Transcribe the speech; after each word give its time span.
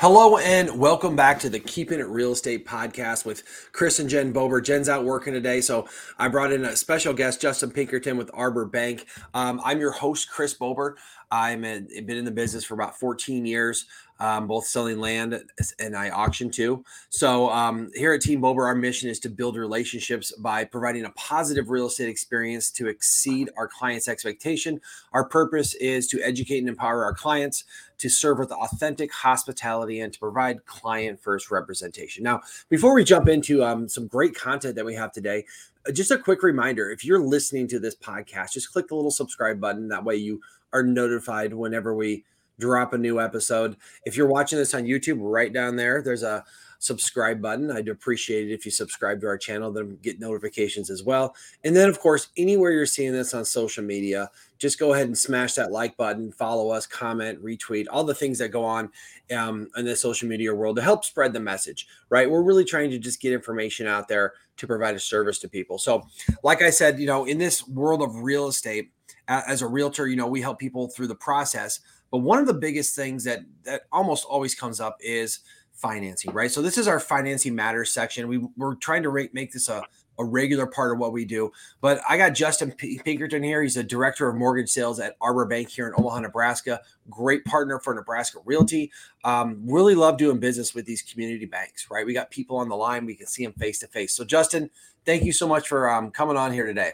Hello 0.00 0.38
and 0.38 0.80
welcome 0.80 1.14
back 1.14 1.38
to 1.40 1.50
the 1.50 1.58
Keeping 1.58 2.00
It 2.00 2.06
Real 2.06 2.32
Estate 2.32 2.66
podcast 2.66 3.26
with 3.26 3.42
Chris 3.72 3.98
and 3.98 4.08
Jen 4.08 4.32
Bober. 4.32 4.62
Jen's 4.62 4.88
out 4.88 5.04
working 5.04 5.34
today, 5.34 5.60
so 5.60 5.86
I 6.18 6.28
brought 6.28 6.54
in 6.54 6.64
a 6.64 6.74
special 6.74 7.12
guest, 7.12 7.42
Justin 7.42 7.70
Pinkerton 7.70 8.16
with 8.16 8.30
Arbor 8.32 8.64
Bank. 8.64 9.04
Um, 9.34 9.60
I'm 9.62 9.78
your 9.78 9.90
host, 9.90 10.30
Chris 10.30 10.54
Bober. 10.54 10.96
I'm 11.30 11.60
been 11.60 12.08
in 12.08 12.24
the 12.24 12.30
business 12.30 12.64
for 12.64 12.72
about 12.72 12.98
14 12.98 13.44
years 13.44 13.84
um, 14.20 14.46
both 14.46 14.66
selling 14.66 15.00
land 15.00 15.42
and 15.78 15.96
I 15.96 16.10
auction 16.10 16.50
too. 16.50 16.84
So 17.08 17.50
um, 17.50 17.90
here 17.94 18.12
at 18.12 18.20
Team 18.20 18.40
Bober, 18.40 18.66
our 18.66 18.74
mission 18.74 19.08
is 19.08 19.18
to 19.20 19.30
build 19.30 19.56
relationships 19.56 20.32
by 20.32 20.64
providing 20.64 21.06
a 21.06 21.10
positive 21.10 21.70
real 21.70 21.86
estate 21.86 22.08
experience 22.08 22.70
to 22.72 22.88
exceed 22.88 23.50
our 23.56 23.66
clients' 23.66 24.08
expectation. 24.08 24.80
Our 25.12 25.24
purpose 25.24 25.74
is 25.74 26.06
to 26.08 26.22
educate 26.22 26.58
and 26.58 26.68
empower 26.68 27.04
our 27.04 27.14
clients 27.14 27.64
to 27.98 28.08
serve 28.08 28.38
with 28.38 28.52
authentic 28.52 29.12
hospitality 29.12 30.00
and 30.00 30.12
to 30.12 30.18
provide 30.18 30.64
client 30.66 31.20
first 31.20 31.50
representation. 31.50 32.22
Now, 32.22 32.40
before 32.68 32.94
we 32.94 33.04
jump 33.04 33.28
into 33.28 33.64
um, 33.64 33.88
some 33.88 34.06
great 34.06 34.34
content 34.34 34.74
that 34.76 34.84
we 34.84 34.94
have 34.94 35.12
today, 35.12 35.44
uh, 35.88 35.92
just 35.92 36.10
a 36.10 36.18
quick 36.18 36.42
reminder 36.42 36.90
if 36.90 37.04
you're 37.04 37.20
listening 37.20 37.68
to 37.68 37.78
this 37.78 37.96
podcast, 37.96 38.52
just 38.52 38.72
click 38.72 38.88
the 38.88 38.94
little 38.94 39.10
subscribe 39.10 39.60
button. 39.60 39.88
That 39.88 40.04
way 40.04 40.16
you 40.16 40.40
are 40.72 40.82
notified 40.82 41.52
whenever 41.52 41.94
we 41.94 42.24
drop 42.60 42.92
a 42.92 42.98
new 42.98 43.20
episode. 43.20 43.76
If 44.04 44.16
you're 44.16 44.28
watching 44.28 44.58
this 44.58 44.74
on 44.74 44.84
YouTube, 44.84 45.18
right 45.20 45.52
down 45.52 45.76
there, 45.76 46.02
there's 46.02 46.22
a 46.22 46.44
subscribe 46.80 47.42
button. 47.42 47.70
I'd 47.70 47.88
appreciate 47.88 48.50
it 48.50 48.54
if 48.54 48.64
you 48.64 48.70
subscribe 48.70 49.20
to 49.20 49.26
our 49.26 49.38
channel, 49.38 49.70
then 49.70 49.98
get 50.02 50.18
notifications 50.18 50.90
as 50.90 51.02
well. 51.02 51.36
And 51.62 51.76
then, 51.76 51.88
of 51.88 52.00
course, 52.00 52.28
anywhere 52.36 52.72
you're 52.72 52.86
seeing 52.86 53.12
this 53.12 53.34
on 53.34 53.44
social 53.44 53.84
media, 53.84 54.30
just 54.58 54.78
go 54.78 54.94
ahead 54.94 55.06
and 55.06 55.16
smash 55.16 55.54
that 55.54 55.70
like 55.70 55.96
button, 55.96 56.32
follow 56.32 56.70
us, 56.70 56.86
comment, 56.86 57.42
retweet, 57.44 57.86
all 57.90 58.02
the 58.02 58.14
things 58.14 58.38
that 58.38 58.48
go 58.48 58.64
on 58.64 58.90
um, 59.36 59.68
in 59.76 59.84
the 59.84 59.94
social 59.94 60.26
media 60.28 60.54
world 60.54 60.76
to 60.76 60.82
help 60.82 61.04
spread 61.04 61.34
the 61.34 61.40
message, 61.40 61.86
right? 62.08 62.28
We're 62.28 62.42
really 62.42 62.64
trying 62.64 62.90
to 62.90 62.98
just 62.98 63.20
get 63.20 63.34
information 63.34 63.86
out 63.86 64.08
there 64.08 64.32
to 64.56 64.66
provide 64.66 64.94
a 64.94 65.00
service 65.00 65.38
to 65.40 65.48
people. 65.48 65.78
So, 65.78 66.02
like 66.42 66.62
I 66.62 66.70
said, 66.70 66.98
you 66.98 67.06
know, 67.06 67.26
in 67.26 67.36
this 67.36 67.66
world 67.68 68.02
of 68.02 68.16
real 68.16 68.48
estate, 68.48 68.90
as 69.28 69.62
a 69.62 69.66
realtor, 69.66 70.08
you 70.08 70.16
know, 70.16 70.26
we 70.26 70.40
help 70.40 70.58
people 70.58 70.88
through 70.88 71.06
the 71.06 71.14
process 71.14 71.80
but 72.10 72.18
one 72.18 72.38
of 72.38 72.46
the 72.46 72.54
biggest 72.54 72.94
things 72.94 73.24
that 73.24 73.40
that 73.64 73.82
almost 73.92 74.24
always 74.24 74.54
comes 74.54 74.80
up 74.80 74.96
is 75.00 75.40
financing, 75.72 76.32
right? 76.32 76.50
So 76.50 76.60
this 76.62 76.76
is 76.76 76.88
our 76.88 77.00
financing 77.00 77.54
matters 77.54 77.92
section. 77.92 78.28
We 78.28 78.38
we're 78.56 78.74
trying 78.76 79.02
to 79.04 79.28
make 79.32 79.52
this 79.52 79.68
a 79.68 79.82
a 80.20 80.24
regular 80.24 80.66
part 80.66 80.92
of 80.92 80.98
what 80.98 81.12
we 81.12 81.24
do. 81.24 81.50
But 81.80 82.00
I 82.08 82.18
got 82.18 82.34
Justin 82.34 82.72
Pinkerton 82.72 83.42
here. 83.42 83.62
He's 83.62 83.78
a 83.78 83.82
director 83.82 84.28
of 84.28 84.36
mortgage 84.36 84.68
sales 84.68 85.00
at 85.00 85.16
Arbor 85.20 85.46
Bank 85.46 85.70
here 85.70 85.88
in 85.88 85.94
Omaha, 85.96 86.20
Nebraska. 86.20 86.80
Great 87.08 87.44
partner 87.46 87.80
for 87.80 87.94
Nebraska 87.94 88.38
Realty. 88.44 88.92
Um, 89.24 89.62
really 89.64 89.94
love 89.94 90.18
doing 90.18 90.38
business 90.38 90.74
with 90.74 90.84
these 90.84 91.00
community 91.00 91.46
banks, 91.46 91.90
right? 91.90 92.04
We 92.04 92.12
got 92.12 92.30
people 92.30 92.58
on 92.58 92.68
the 92.68 92.76
line. 92.76 93.06
We 93.06 93.14
can 93.14 93.26
see 93.26 93.44
them 93.44 93.54
face 93.54 93.78
to 93.78 93.86
face. 93.86 94.12
So, 94.12 94.24
Justin, 94.24 94.70
thank 95.06 95.24
you 95.24 95.32
so 95.32 95.48
much 95.48 95.68
for 95.68 95.90
um, 95.90 96.10
coming 96.10 96.36
on 96.36 96.52
here 96.52 96.66
today. 96.66 96.92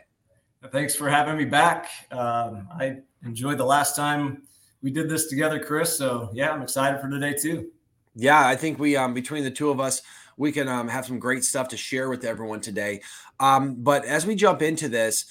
Thanks 0.71 0.95
for 0.95 1.09
having 1.09 1.37
me 1.37 1.45
back. 1.45 1.89
Um, 2.13 2.69
I 2.79 2.99
enjoyed 3.25 3.59
the 3.59 3.65
last 3.65 3.97
time 3.97 4.43
we 4.83 4.91
did 4.91 5.09
this 5.09 5.29
together, 5.29 5.59
Chris. 5.59 5.97
So 5.97 6.31
yeah, 6.33 6.51
I'm 6.51 6.63
excited 6.63 7.01
for 7.01 7.09
today 7.09 7.35
too. 7.35 7.71
Yeah, 8.15 8.47
I 8.47 8.57
think 8.57 8.79
we 8.79 8.97
um 8.97 9.15
between 9.15 9.45
the 9.45 9.51
two 9.51 9.71
of 9.71 9.81
us, 9.81 10.03
we 10.37 10.53
can 10.53 10.69
um 10.69 10.89
have 10.89 11.07
some 11.07 11.19
great 11.19 11.45
stuff 11.45 11.69
to 11.69 11.77
share 11.77 12.09
with 12.09 12.25
everyone 12.25 12.61
today. 12.61 13.03
Um, 13.41 13.77
but 13.77 14.05
as 14.05 14.27
we 14.27 14.35
jump 14.35 14.63
into 14.63 14.89
this, 14.89 15.27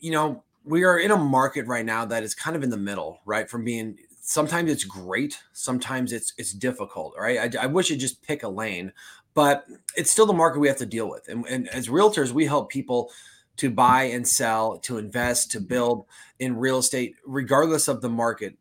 you 0.00 0.10
know, 0.10 0.44
we 0.64 0.84
are 0.84 0.98
in 0.98 1.10
a 1.10 1.16
market 1.16 1.66
right 1.66 1.84
now 1.84 2.04
that 2.04 2.22
is 2.22 2.34
kind 2.34 2.56
of 2.56 2.62
in 2.62 2.70
the 2.70 2.76
middle, 2.76 3.20
right? 3.24 3.48
From 3.48 3.64
being 3.64 3.96
sometimes 4.20 4.70
it's 4.70 4.84
great, 4.84 5.38
sometimes 5.52 6.12
it's 6.12 6.34
it's 6.38 6.52
difficult, 6.52 7.14
right? 7.18 7.56
I, 7.56 7.64
I 7.64 7.66
wish 7.66 7.90
it 7.90 7.96
just 7.96 8.22
pick 8.22 8.42
a 8.42 8.48
lane, 8.48 8.92
but 9.34 9.66
it's 9.96 10.10
still 10.10 10.26
the 10.26 10.32
market 10.32 10.60
we 10.60 10.68
have 10.68 10.76
to 10.78 10.86
deal 10.86 11.08
with. 11.08 11.28
And, 11.28 11.46
and 11.46 11.68
as 11.68 11.88
realtors, 11.88 12.32
we 12.32 12.44
help 12.44 12.70
people 12.70 13.10
to 13.58 13.70
buy 13.70 14.04
and 14.04 14.26
sell, 14.26 14.78
to 14.78 14.98
invest, 14.98 15.50
to 15.52 15.60
build 15.60 16.06
in 16.38 16.56
real 16.56 16.78
estate, 16.78 17.14
regardless 17.26 17.88
of 17.88 18.00
the 18.00 18.08
market 18.08 18.56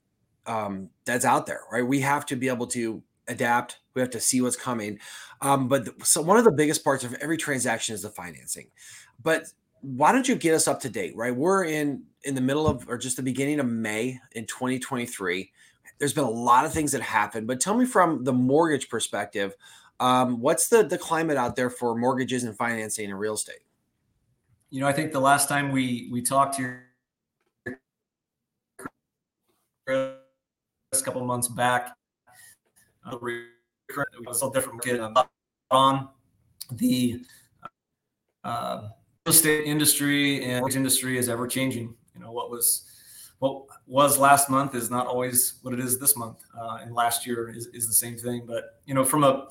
um, 0.46 0.90
that's 1.06 1.26
out 1.26 1.46
there, 1.46 1.62
right? 1.72 1.86
We 1.86 2.02
have 2.02 2.26
to 2.28 2.36
be 2.36 2.48
able 2.48 2.68
to 2.68 3.02
adapt. 3.28 3.80
We 3.94 4.02
have 4.02 4.10
to 4.12 4.20
see 4.20 4.42
what's 4.42 4.56
coming. 4.56 5.00
Um, 5.42 5.68
but 5.68 5.86
the, 5.86 6.06
so 6.06 6.22
one 6.22 6.38
of 6.38 6.46
the 6.46 6.52
biggest 6.52 6.84
parts 6.84 7.04
of 7.04 7.14
every 7.16 7.38
transaction 7.38 7.94
is 7.94 8.02
the 8.02 8.10
financing. 8.10 8.68
But 9.22 9.46
why 9.82 10.12
don't 10.12 10.28
you 10.28 10.36
get 10.36 10.56
us 10.56 10.68
up 10.68 10.80
to 10.82 10.90
date, 10.90 11.16
right? 11.16 11.36
We're 11.36 11.66
in 11.66 12.04
in 12.24 12.36
the 12.36 12.42
middle 12.42 12.68
of 12.68 12.90
or 12.90 12.98
just 12.98 13.18
the 13.18 13.24
beginning 13.24 13.60
of 13.60 13.68
May 13.68 14.20
in 14.34 14.46
2023. 14.46 15.52
There's 16.00 16.14
been 16.14 16.24
a 16.24 16.30
lot 16.30 16.66
of 16.66 16.74
things 16.74 16.92
that 16.92 17.02
happened, 17.02 17.48
but 17.48 17.60
tell 17.60 17.76
me 17.76 17.86
from 17.86 18.24
the 18.24 18.34
mortgage 18.34 18.90
perspective, 18.90 19.56
um, 20.00 20.40
what's 20.40 20.70
the 20.70 20.84
the 20.84 20.98
climate 20.98 21.38
out 21.38 21.56
there 21.56 21.70
for 21.70 21.96
mortgages 21.96 22.44
and 22.44 22.58
financing 22.58 23.10
in 23.10 23.16
real 23.16 23.36
estate? 23.36 23.60
You 24.70 24.82
know, 24.82 24.88
I 24.88 24.94
think 24.94 25.12
the 25.12 25.20
last 25.20 25.48
time 25.48 25.72
we 25.72 26.10
we 26.12 26.22
talked 26.22 26.56
here 26.56 26.88
a 29.88 30.16
couple 31.04 31.24
months 31.26 31.48
back, 31.48 31.96
uh, 33.06 33.18
was 34.26 34.44
a 34.44 34.52
different 34.52 34.86
um, 35.00 35.16
on 35.72 36.10
the 36.72 37.22
uh, 38.44 38.90
real 39.26 39.34
estate 39.34 39.66
industry 39.66 40.44
and 40.44 40.76
industry 40.76 41.18
is 41.18 41.30
ever 41.30 41.48
changing. 41.48 41.94
You 42.14 42.22
know, 42.22 42.32
what 42.32 42.50
was 42.50 42.84
what 43.40 43.64
was 43.86 44.18
last 44.18 44.50
month 44.50 44.76
is 44.76 44.90
not 44.90 45.08
always 45.08 45.56
what 45.62 45.74
it 45.74 45.80
is 45.80 46.00
this 46.00 46.18
month, 46.18 46.44
uh, 46.60 46.80
and 46.82 46.94
last 46.94 47.26
year 47.26 47.50
is, 47.50 47.68
is 47.68 47.88
the 47.88 47.94
same 47.94 48.18
thing. 48.18 48.44
But 48.46 48.82
you 48.86 48.94
know, 48.94 49.06
from 49.06 49.24
a 49.24 49.48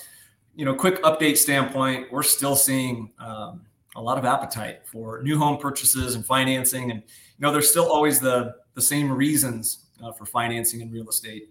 you 0.55 0.67
know 0.67 0.75
quick 0.75 1.03
update 1.03 1.39
standpoint, 1.39 2.13
we're 2.13 2.23
still 2.23 2.57
seeing. 2.57 3.13
Um, 3.19 3.63
a 3.97 4.03
lot 4.03 4.19
of 4.19 4.25
appetite 4.25 4.87
for 4.87 5.23
new 5.23 5.39
home 5.39 5.59
purchases 5.59 6.15
and 6.15 6.25
financing. 6.25 6.91
And 6.91 7.03
you 7.03 7.41
know, 7.41 7.53
there's 7.53 7.71
still 7.71 7.91
always 7.91 8.21
the 8.21 8.55
the 8.75 8.83
same 8.83 9.11
reasons 9.11 9.87
uh, 10.03 10.13
for 10.13 10.27
financing 10.27 10.81
in 10.81 10.91
real 10.91 11.09
estate. 11.09 11.51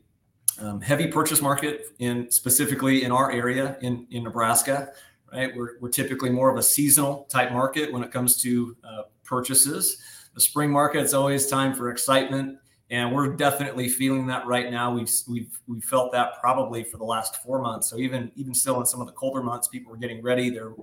Um, 0.59 0.79
heavy 0.79 1.07
purchase 1.07 1.41
market 1.41 1.87
in 1.99 2.31
specifically 2.31 3.03
in 3.03 3.11
our 3.11 3.31
area 3.31 3.77
in 3.81 4.07
in 4.11 4.23
Nebraska, 4.23 4.91
right? 5.33 5.55
We're 5.55 5.79
we're 5.81 5.89
typically 5.89 6.29
more 6.29 6.49
of 6.49 6.57
a 6.57 6.63
seasonal 6.63 7.25
type 7.25 7.51
market 7.51 7.91
when 7.91 8.03
it 8.03 8.11
comes 8.11 8.41
to 8.43 8.75
uh, 8.83 9.03
purchases. 9.23 10.01
The 10.33 10.41
spring 10.41 10.69
market, 10.69 11.01
it's 11.01 11.13
always 11.13 11.47
time 11.47 11.73
for 11.73 11.89
excitement 11.89 12.59
and 12.91 13.11
we're 13.11 13.35
definitely 13.35 13.89
feeling 13.89 14.27
that 14.27 14.45
right 14.45 14.69
now. 14.69 14.93
We've 14.93 15.09
we've 15.27 15.59
we 15.67 15.81
felt 15.81 16.11
that 16.11 16.39
probably 16.39 16.83
for 16.83 16.97
the 16.97 17.03
last 17.03 17.41
four 17.43 17.59
months. 17.61 17.89
So 17.89 17.97
even 17.97 18.31
even 18.35 18.53
still 18.53 18.79
in 18.79 18.85
some 18.85 19.01
of 19.01 19.07
the 19.07 19.13
colder 19.13 19.41
months, 19.41 19.67
people 19.67 19.91
are 19.93 19.97
getting 19.97 20.21
ready. 20.21 20.49
They're 20.49 20.73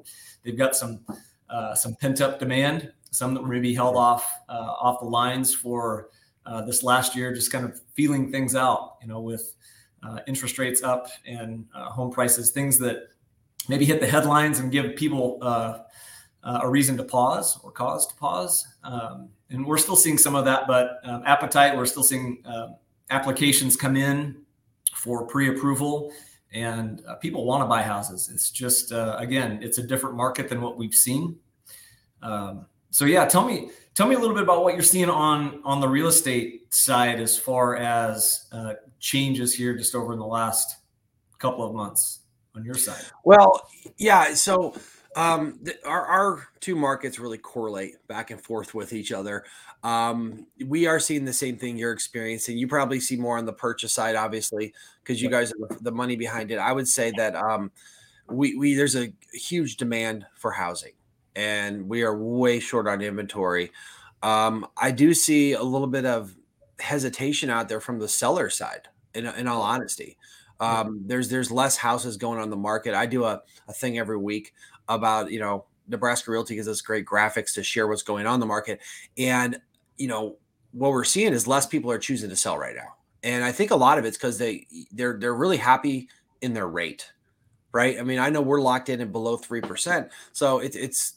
they've 0.42 0.58
got 0.58 0.74
some 0.74 1.00
uh, 1.52 1.74
some 1.74 1.94
pent 1.94 2.20
up 2.20 2.38
demand, 2.38 2.90
some 3.10 3.34
that 3.34 3.42
were 3.42 3.48
maybe 3.48 3.74
held 3.74 3.96
off 3.96 4.30
uh, 4.48 4.52
off 4.80 5.00
the 5.00 5.06
lines 5.06 5.54
for 5.54 6.08
uh, 6.46 6.62
this 6.62 6.82
last 6.82 7.14
year, 7.14 7.32
just 7.32 7.52
kind 7.52 7.64
of 7.64 7.80
feeling 7.94 8.32
things 8.32 8.56
out, 8.56 8.96
you 9.02 9.06
know, 9.06 9.20
with 9.20 9.54
uh, 10.02 10.18
interest 10.26 10.58
rates 10.58 10.82
up 10.82 11.08
and 11.26 11.66
uh, 11.74 11.90
home 11.90 12.10
prices, 12.10 12.50
things 12.50 12.78
that 12.78 13.08
maybe 13.68 13.84
hit 13.84 14.00
the 14.00 14.06
headlines 14.06 14.58
and 14.58 14.72
give 14.72 14.96
people 14.96 15.38
a 16.44 16.68
reason 16.68 16.96
to 16.96 17.04
pause 17.04 17.60
or 17.62 17.70
cause 17.70 18.06
to 18.08 18.14
pause. 18.16 18.66
Um, 18.82 19.28
and 19.50 19.64
we're 19.64 19.78
still 19.78 19.94
seeing 19.94 20.18
some 20.18 20.34
of 20.34 20.44
that, 20.46 20.66
but 20.66 20.98
um, 21.04 21.22
appetite, 21.26 21.76
we're 21.76 21.86
still 21.86 22.02
seeing 22.02 22.42
applications 23.10 23.76
come 23.76 23.96
in 23.96 24.42
for 24.94 25.26
pre-approval 25.26 26.10
and 26.52 27.02
uh, 27.06 27.14
people 27.16 27.44
want 27.44 27.62
to 27.62 27.66
buy 27.66 27.82
houses. 27.82 28.30
It's 28.32 28.50
just 28.50 28.92
uh, 28.92 29.16
again, 29.18 29.58
it's 29.62 29.78
a 29.78 29.82
different 29.82 30.16
market 30.16 30.48
than 30.48 30.60
what 30.60 30.76
we've 30.76 30.94
seen. 30.94 31.38
Um, 32.22 32.66
so 32.90 33.04
yeah, 33.04 33.24
tell 33.24 33.44
me 33.44 33.70
tell 33.94 34.06
me 34.06 34.14
a 34.14 34.18
little 34.18 34.34
bit 34.34 34.42
about 34.44 34.62
what 34.62 34.74
you're 34.74 34.82
seeing 34.82 35.10
on 35.10 35.60
on 35.64 35.80
the 35.80 35.88
real 35.88 36.08
estate 36.08 36.72
side 36.74 37.20
as 37.20 37.38
far 37.38 37.76
as 37.76 38.46
uh, 38.52 38.74
changes 39.00 39.54
here 39.54 39.76
just 39.76 39.94
over 39.94 40.12
in 40.12 40.18
the 40.18 40.26
last 40.26 40.76
couple 41.38 41.66
of 41.66 41.74
months 41.74 42.20
on 42.54 42.64
your 42.64 42.74
side. 42.74 43.04
Well, 43.24 43.68
yeah, 43.96 44.34
so 44.34 44.74
um, 45.16 45.58
the, 45.62 45.76
our, 45.86 46.06
our 46.06 46.48
two 46.60 46.74
markets 46.74 47.18
really 47.18 47.38
correlate 47.38 48.06
back 48.08 48.30
and 48.30 48.40
forth 48.40 48.74
with 48.74 48.92
each 48.92 49.12
other. 49.12 49.44
Um, 49.82 50.46
we 50.66 50.86
are 50.86 51.00
seeing 51.00 51.24
the 51.24 51.32
same 51.32 51.56
thing 51.56 51.76
you're 51.76 51.92
experiencing. 51.92 52.56
You 52.56 52.68
probably 52.68 53.00
see 53.00 53.16
more 53.16 53.36
on 53.38 53.44
the 53.44 53.52
purchase 53.52 53.92
side, 53.92 54.16
obviously, 54.16 54.72
because 55.02 55.20
you 55.20 55.28
guys 55.28 55.52
are 55.52 55.76
the 55.80 55.92
money 55.92 56.16
behind 56.16 56.50
it. 56.50 56.58
I 56.58 56.72
would 56.72 56.88
say 56.88 57.12
that 57.16 57.34
um, 57.34 57.70
we, 58.28 58.54
we 58.56 58.74
there's 58.74 58.96
a 58.96 59.12
huge 59.32 59.76
demand 59.76 60.24
for 60.36 60.52
housing, 60.52 60.92
and 61.34 61.88
we 61.88 62.02
are 62.02 62.16
way 62.16 62.60
short 62.60 62.86
on 62.86 63.02
inventory. 63.02 63.72
Um, 64.22 64.66
I 64.76 64.92
do 64.92 65.14
see 65.14 65.52
a 65.52 65.62
little 65.62 65.88
bit 65.88 66.06
of 66.06 66.34
hesitation 66.78 67.50
out 67.50 67.68
there 67.68 67.80
from 67.80 67.98
the 67.98 68.08
seller 68.08 68.50
side. 68.50 68.88
In, 69.14 69.26
in 69.26 69.46
all 69.46 69.60
honesty, 69.60 70.16
um, 70.58 71.02
there's 71.04 71.28
there's 71.28 71.50
less 71.50 71.76
houses 71.76 72.16
going 72.16 72.38
on 72.38 72.48
the 72.48 72.56
market. 72.56 72.94
I 72.94 73.04
do 73.04 73.24
a, 73.24 73.42
a 73.68 73.72
thing 73.74 73.98
every 73.98 74.16
week 74.16 74.54
about 74.88 75.30
you 75.30 75.40
know 75.40 75.66
Nebraska 75.88 76.30
Realty 76.30 76.54
gives 76.54 76.68
us 76.68 76.80
great 76.80 77.04
graphics 77.04 77.54
to 77.54 77.62
share 77.62 77.88
what's 77.88 78.02
going 78.02 78.26
on 78.26 78.34
in 78.34 78.40
the 78.40 78.46
market, 78.46 78.80
and 79.18 79.60
you 79.96 80.08
know 80.08 80.36
what 80.72 80.92
we're 80.92 81.04
seeing 81.04 81.32
is 81.32 81.46
less 81.46 81.66
people 81.66 81.90
are 81.90 81.98
choosing 81.98 82.30
to 82.30 82.36
sell 82.36 82.58
right 82.58 82.76
now, 82.76 82.94
and 83.22 83.44
I 83.44 83.52
think 83.52 83.70
a 83.70 83.76
lot 83.76 83.98
of 83.98 84.04
it's 84.04 84.16
because 84.16 84.38
they 84.38 84.66
they're 84.92 85.18
they're 85.18 85.34
really 85.34 85.58
happy 85.58 86.08
in 86.42 86.52
their 86.52 86.68
rate, 86.68 87.10
right? 87.72 87.98
I 87.98 88.02
mean, 88.02 88.18
I 88.18 88.28
know 88.28 88.42
we're 88.42 88.60
locked 88.60 88.88
in 88.88 89.00
at 89.00 89.12
below 89.12 89.38
3%. 89.38 90.10
So 90.32 90.58
it, 90.58 90.76
it's 90.76 91.14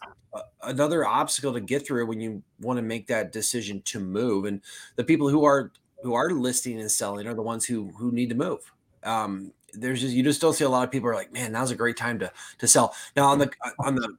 another 0.64 1.06
obstacle 1.06 1.54
to 1.54 1.60
get 1.60 1.86
through 1.86 2.06
when 2.06 2.22
you 2.22 2.42
want 2.62 2.78
to 2.78 2.84
make 2.84 3.08
that 3.08 3.32
decision 3.32 3.82
to 3.84 4.00
move. 4.00 4.46
And 4.46 4.62
the 4.96 5.04
people 5.04 5.30
who 5.30 5.44
are 5.44 5.72
who 6.04 6.14
are 6.14 6.30
listing 6.30 6.80
and 6.80 6.92
selling 6.92 7.28
are 7.28 7.34
the 7.34 7.42
ones 7.42 7.66
who 7.66 7.92
who 7.98 8.12
need 8.12 8.30
to 8.30 8.36
move. 8.36 8.60
Um, 9.04 9.52
there's 9.78 10.02
just 10.02 10.14
you 10.14 10.24
just 10.24 10.42
don't 10.42 10.54
see 10.54 10.64
a 10.64 10.70
lot 10.70 10.84
of 10.84 10.92
people 10.92 11.10
are 11.10 11.16
like, 11.16 11.32
man, 11.32 11.52
now's 11.52 11.72
a 11.72 11.76
great 11.76 11.98
time 11.98 12.20
to 12.20 12.32
to 12.60 12.68
sell. 12.68 12.96
Now 13.16 13.26
on 13.26 13.40
the 13.40 13.52
on 13.80 13.96
the 13.96 14.16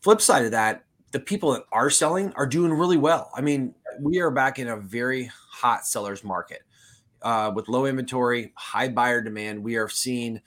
flip 0.00 0.20
side 0.20 0.44
of 0.44 0.50
that, 0.52 0.84
the 1.12 1.20
people 1.20 1.52
that 1.52 1.64
are 1.72 1.90
selling 1.90 2.32
are 2.32 2.46
doing 2.46 2.72
really 2.72 2.96
well. 2.96 3.30
I 3.34 3.40
mean, 3.40 3.74
we 4.00 4.20
are 4.20 4.30
back 4.30 4.58
in 4.58 4.68
a 4.68 4.76
very 4.76 5.30
hot 5.50 5.86
sellers 5.86 6.24
market 6.24 6.62
uh, 7.22 7.52
with 7.54 7.68
low 7.68 7.86
inventory, 7.86 8.52
high 8.56 8.88
buyer 8.88 9.20
demand. 9.20 9.62
We 9.62 9.76
are 9.76 9.88
seeing 9.88 10.40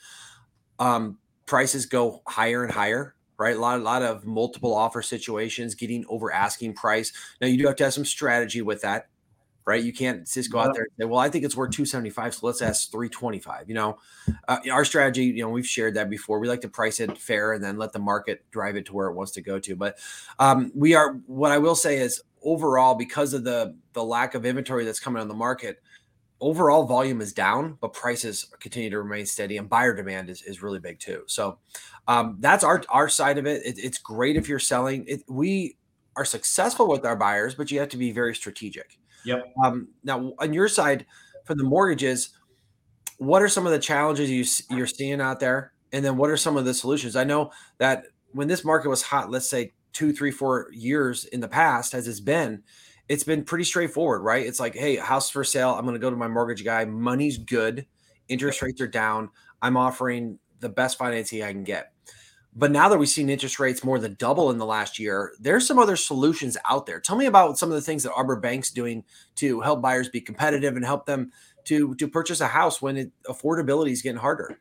um, 0.80 1.18
prices 1.45 1.86
go 1.86 2.21
higher 2.27 2.63
and 2.63 2.74
higher. 2.74 3.13
Right, 3.39 3.56
a 3.56 3.59
lot, 3.59 3.80
a 3.80 3.83
lot 3.83 4.01
of 4.01 4.25
multiple 4.25 4.74
offer 4.74 5.04
situations, 5.04 5.75
getting 5.75 6.04
over 6.09 6.33
asking 6.33 6.74
price. 6.74 7.13
Now 7.39 7.45
you 7.45 7.56
do 7.56 7.68
have 7.68 7.75
to 7.75 7.83
have 7.83 7.94
some 7.94 8.04
strategy 8.04 8.63
with 8.63 8.81
that 8.81 9.09
right? 9.67 9.83
You 9.83 9.91
can't 9.91 10.25
just 10.25 10.49
go 10.49 10.59
out 10.59 10.73
there 10.73 10.83
and 10.83 10.91
say, 10.97 11.05
well, 11.05 11.19
I 11.19 11.29
think 11.29 11.43
it's 11.43 11.55
worth 11.55 11.71
275. 11.71 12.35
So 12.35 12.47
let's 12.47 12.61
ask 12.61 12.89
325. 12.89 13.67
You 13.67 13.75
know, 13.75 13.97
uh, 14.47 14.59
our 14.71 14.85
strategy, 14.85 15.25
you 15.25 15.43
know, 15.43 15.49
we've 15.49 15.67
shared 15.67 15.93
that 15.95 16.09
before. 16.09 16.39
We 16.39 16.47
like 16.47 16.61
to 16.61 16.69
price 16.69 17.01
it 17.01 17.17
fair 17.17 17.51
and 17.51 17.61
then 17.61 17.77
let 17.77 17.91
the 17.91 17.99
market 17.99 18.49
drive 18.49 18.77
it 18.77 18.85
to 18.85 18.93
where 18.93 19.09
it 19.09 19.13
wants 19.13 19.33
to 19.33 19.41
go 19.41 19.59
to. 19.59 19.75
But 19.75 19.97
um, 20.39 20.71
we 20.73 20.95
are, 20.95 21.15
what 21.27 21.51
I 21.51 21.57
will 21.57 21.75
say 21.75 21.97
is 21.97 22.21
overall, 22.41 22.95
because 22.95 23.33
of 23.33 23.43
the, 23.43 23.75
the 23.91 24.01
lack 24.01 24.35
of 24.35 24.45
inventory 24.45 24.85
that's 24.85 25.01
coming 25.01 25.21
on 25.21 25.27
the 25.27 25.33
market, 25.33 25.81
overall 26.39 26.85
volume 26.85 27.19
is 27.19 27.33
down, 27.33 27.77
but 27.81 27.91
prices 27.91 28.47
continue 28.61 28.89
to 28.89 28.99
remain 28.99 29.25
steady 29.25 29.57
and 29.57 29.67
buyer 29.67 29.93
demand 29.93 30.29
is, 30.29 30.43
is 30.43 30.63
really 30.63 30.79
big 30.79 30.97
too. 30.97 31.23
So 31.27 31.57
um, 32.07 32.37
that's 32.39 32.63
our, 32.63 32.83
our 32.87 33.09
side 33.09 33.37
of 33.37 33.45
it. 33.45 33.65
it. 33.65 33.77
It's 33.77 33.97
great 33.97 34.37
if 34.37 34.47
you're 34.47 34.59
selling 34.59 35.03
it. 35.09 35.23
We 35.27 35.75
are 36.15 36.23
successful 36.23 36.87
with 36.87 37.05
our 37.05 37.17
buyers, 37.17 37.53
but 37.53 37.69
you 37.69 37.79
have 37.81 37.89
to 37.89 37.97
be 37.97 38.13
very 38.13 38.33
strategic. 38.33 38.97
Yep. 39.25 39.53
Um, 39.63 39.89
now, 40.03 40.33
on 40.39 40.53
your 40.53 40.67
side, 40.67 41.05
for 41.45 41.55
the 41.55 41.63
mortgages, 41.63 42.29
what 43.17 43.41
are 43.41 43.49
some 43.49 43.65
of 43.65 43.71
the 43.71 43.79
challenges 43.79 44.29
you 44.29 44.75
you're 44.75 44.87
seeing 44.87 45.21
out 45.21 45.39
there, 45.39 45.73
and 45.91 46.03
then 46.03 46.17
what 46.17 46.29
are 46.29 46.37
some 46.37 46.57
of 46.57 46.65
the 46.65 46.73
solutions? 46.73 47.15
I 47.15 47.23
know 47.23 47.51
that 47.77 48.05
when 48.31 48.47
this 48.47 48.63
market 48.63 48.89
was 48.89 49.01
hot, 49.03 49.31
let's 49.31 49.49
say 49.49 49.73
two, 49.93 50.13
three, 50.13 50.31
four 50.31 50.67
years 50.71 51.25
in 51.25 51.39
the 51.39 51.47
past, 51.47 51.93
as 51.93 52.07
it's 52.07 52.19
been, 52.19 52.63
it's 53.09 53.23
been 53.23 53.43
pretty 53.43 53.63
straightforward, 53.63 54.21
right? 54.21 54.45
It's 54.45 54.59
like, 54.59 54.75
hey, 54.75 54.97
house 54.97 55.29
for 55.29 55.43
sale. 55.43 55.71
I'm 55.71 55.85
going 55.85 55.95
to 55.95 55.99
go 55.99 56.09
to 56.09 56.15
my 56.15 56.27
mortgage 56.27 56.63
guy. 56.63 56.85
Money's 56.85 57.37
good. 57.37 57.87
Interest 58.27 58.61
rates 58.61 58.81
are 58.81 58.87
down. 58.87 59.29
I'm 59.61 59.77
offering 59.77 60.39
the 60.59 60.69
best 60.69 60.97
financing 60.97 61.41
I 61.41 61.51
can 61.51 61.63
get. 61.63 61.93
But 62.57 62.71
now 62.71 62.89
that 62.89 62.98
we've 62.98 63.07
seen 63.07 63.30
interest 63.30 63.59
rates 63.59 63.83
more 63.83 64.00
than 64.00 64.15
double 64.15 64.50
in 64.50 64.57
the 64.57 64.65
last 64.65 64.98
year, 64.98 65.33
there's 65.39 65.68
some 65.68 65.77
other 65.77 65.95
solutions 65.95 66.57
out 66.68 66.88
there. 66.88 67.00
Tell 67.00 67.15
me 67.15 67.27
about 67.27 67.59
some 67.59 67.69
of 67.69 67.75
the 67.75 67.81
things 67.81 68.01
that 68.01 68.13
Arbor 68.13 68.36
Bank's 68.36 68.71
doing 68.71 69.04
to 69.36 69.62
help 69.62 69.80
buyers 69.80 70.09
be 70.09 70.19
competitive 70.19 70.75
and 70.75 70.83
help 70.83 71.06
them 71.06 71.31
to 71.65 71.94
to 71.95 72.07
purchase 72.07 72.42
a 72.42 72.48
house 72.48 72.81
when 72.81 72.98
it, 72.98 73.12
affordability 73.27 73.92
is 73.92 74.01
getting 74.01 74.18
harder. 74.18 74.59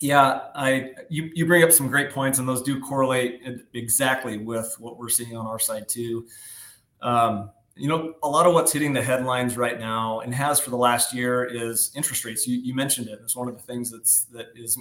Yeah, 0.00 0.40
I 0.56 0.94
you 1.10 1.30
you 1.32 1.46
bring 1.46 1.62
up 1.62 1.70
some 1.70 1.86
great 1.86 2.10
points, 2.10 2.40
and 2.40 2.48
those 2.48 2.62
do 2.62 2.80
correlate 2.80 3.40
exactly 3.72 4.38
with 4.38 4.74
what 4.80 4.98
we're 4.98 5.08
seeing 5.08 5.36
on 5.36 5.46
our 5.46 5.60
side 5.60 5.88
too. 5.88 6.26
Um, 7.02 7.52
you 7.74 7.88
know, 7.88 8.14
a 8.22 8.28
lot 8.28 8.46
of 8.46 8.52
what's 8.52 8.72
hitting 8.72 8.92
the 8.92 9.02
headlines 9.02 9.56
right 9.56 9.78
now 9.78 10.20
and 10.20 10.34
has 10.34 10.60
for 10.60 10.68
the 10.68 10.76
last 10.76 11.14
year 11.14 11.44
is 11.44 11.90
interest 11.94 12.24
rates. 12.24 12.46
You, 12.46 12.58
you 12.58 12.74
mentioned 12.74 13.08
it. 13.08 13.18
It's 13.22 13.34
one 13.34 13.48
of 13.48 13.56
the 13.56 13.62
things 13.62 13.90
that's 13.90 14.24
that 14.26 14.48
is 14.54 14.78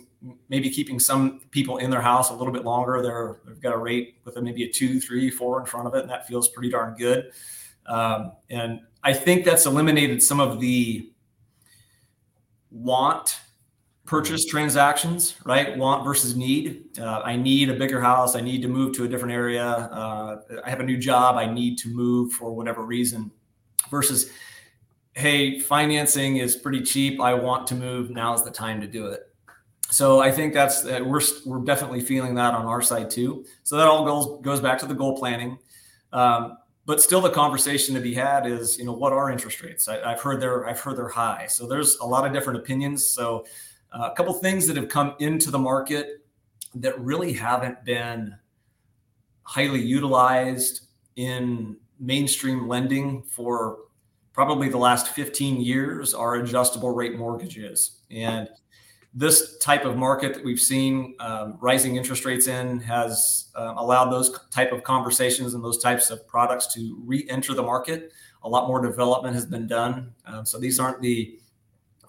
maybe 0.49 0.69
keeping 0.69 0.99
some 0.99 1.39
people 1.51 1.77
in 1.77 1.89
their 1.89 2.01
house 2.01 2.31
a 2.31 2.33
little 2.33 2.51
bit 2.51 2.65
longer. 2.65 3.01
They're 3.01 3.39
they've 3.45 3.61
got 3.61 3.73
a 3.73 3.77
rate 3.77 4.17
with 4.25 4.35
a, 4.35 4.41
maybe 4.41 4.63
a 4.65 4.69
two, 4.69 4.99
three, 4.99 5.29
four 5.29 5.59
in 5.59 5.65
front 5.65 5.87
of 5.87 5.95
it, 5.95 6.01
and 6.01 6.09
that 6.09 6.27
feels 6.27 6.49
pretty 6.49 6.69
darn 6.69 6.95
good. 6.95 7.31
Um, 7.85 8.33
and 8.49 8.81
I 9.03 9.13
think 9.13 9.45
that's 9.45 9.65
eliminated 9.65 10.21
some 10.21 10.39
of 10.39 10.59
the 10.59 11.11
want 12.71 13.39
purchase 14.11 14.43
transactions, 14.43 15.37
right? 15.45 15.77
Want 15.77 16.03
versus 16.03 16.35
need. 16.35 16.99
Uh, 16.99 17.21
I 17.23 17.37
need 17.37 17.69
a 17.69 17.73
bigger 17.73 18.01
house. 18.01 18.35
I 18.35 18.41
need 18.41 18.61
to 18.61 18.67
move 18.67 18.93
to 18.97 19.05
a 19.05 19.07
different 19.07 19.33
area. 19.33 19.63
Uh, 19.63 20.41
I 20.65 20.69
have 20.69 20.81
a 20.81 20.83
new 20.83 20.97
job. 20.97 21.37
I 21.37 21.45
need 21.45 21.77
to 21.77 21.87
move 21.87 22.33
for 22.33 22.53
whatever 22.53 22.83
reason. 22.83 23.31
Versus, 23.89 24.29
hey, 25.13 25.61
financing 25.61 26.37
is 26.37 26.57
pretty 26.57 26.81
cheap. 26.81 27.21
I 27.21 27.33
want 27.33 27.67
to 27.67 27.75
move. 27.75 28.09
Now's 28.09 28.43
the 28.43 28.51
time 28.51 28.81
to 28.81 28.87
do 28.87 29.07
it. 29.07 29.33
So 29.89 30.19
I 30.19 30.29
think 30.29 30.53
that's 30.53 30.83
uh, 30.83 30.99
we're 31.05 31.21
we're 31.45 31.63
definitely 31.63 32.01
feeling 32.01 32.35
that 32.35 32.53
on 32.53 32.65
our 32.65 32.81
side 32.81 33.09
too. 33.09 33.45
So 33.63 33.77
that 33.77 33.87
all 33.87 34.03
goes 34.03 34.41
goes 34.41 34.59
back 34.59 34.77
to 34.79 34.87
the 34.87 34.93
goal 34.93 35.17
planning. 35.17 35.57
Um, 36.11 36.57
but 36.85 37.01
still, 37.01 37.21
the 37.21 37.29
conversation 37.29 37.95
to 37.95 38.01
be 38.01 38.13
had 38.13 38.45
is, 38.45 38.77
you 38.77 38.83
know, 38.83 38.91
what 38.91 39.13
are 39.13 39.31
interest 39.31 39.61
rates? 39.61 39.87
I, 39.87 40.09
have 40.09 40.19
heard 40.19 40.41
they're 40.41 40.67
I've 40.67 40.81
heard 40.81 40.97
they're 40.97 41.07
high. 41.07 41.45
So 41.47 41.65
there's 41.65 41.95
a 41.99 42.05
lot 42.05 42.27
of 42.27 42.33
different 42.33 42.59
opinions. 42.59 43.07
So 43.07 43.45
uh, 43.91 44.09
a 44.11 44.15
couple 44.15 44.33
things 44.33 44.67
that 44.67 44.75
have 44.75 44.89
come 44.89 45.15
into 45.19 45.51
the 45.51 45.59
market 45.59 46.25
that 46.75 46.99
really 46.99 47.33
haven't 47.33 47.83
been 47.83 48.35
highly 49.43 49.81
utilized 49.81 50.87
in 51.17 51.75
mainstream 51.99 52.67
lending 52.67 53.21
for 53.23 53.79
probably 54.33 54.69
the 54.69 54.77
last 54.77 55.09
15 55.09 55.61
years 55.61 56.13
are 56.13 56.35
adjustable 56.35 56.91
rate 56.91 57.17
mortgages. 57.17 57.99
And 58.09 58.49
this 59.13 59.57
type 59.57 59.83
of 59.83 59.97
market 59.97 60.33
that 60.33 60.43
we've 60.43 60.59
seen 60.59 61.15
um, 61.19 61.57
rising 61.59 61.97
interest 61.97 62.23
rates 62.23 62.47
in 62.47 62.79
has 62.79 63.49
uh, 63.55 63.73
allowed 63.77 64.09
those 64.09 64.39
type 64.51 64.71
of 64.71 64.83
conversations 64.83 65.53
and 65.53 65.63
those 65.63 65.79
types 65.79 66.09
of 66.11 66.25
products 66.27 66.73
to 66.73 66.97
re-enter 67.03 67.53
the 67.53 67.61
market. 67.61 68.13
A 68.43 68.49
lot 68.49 68.67
more 68.67 68.81
development 68.81 69.35
has 69.35 69.45
been 69.45 69.67
done. 69.67 70.13
Um, 70.25 70.45
so 70.45 70.57
these 70.59 70.79
aren't 70.79 71.01
the 71.01 71.37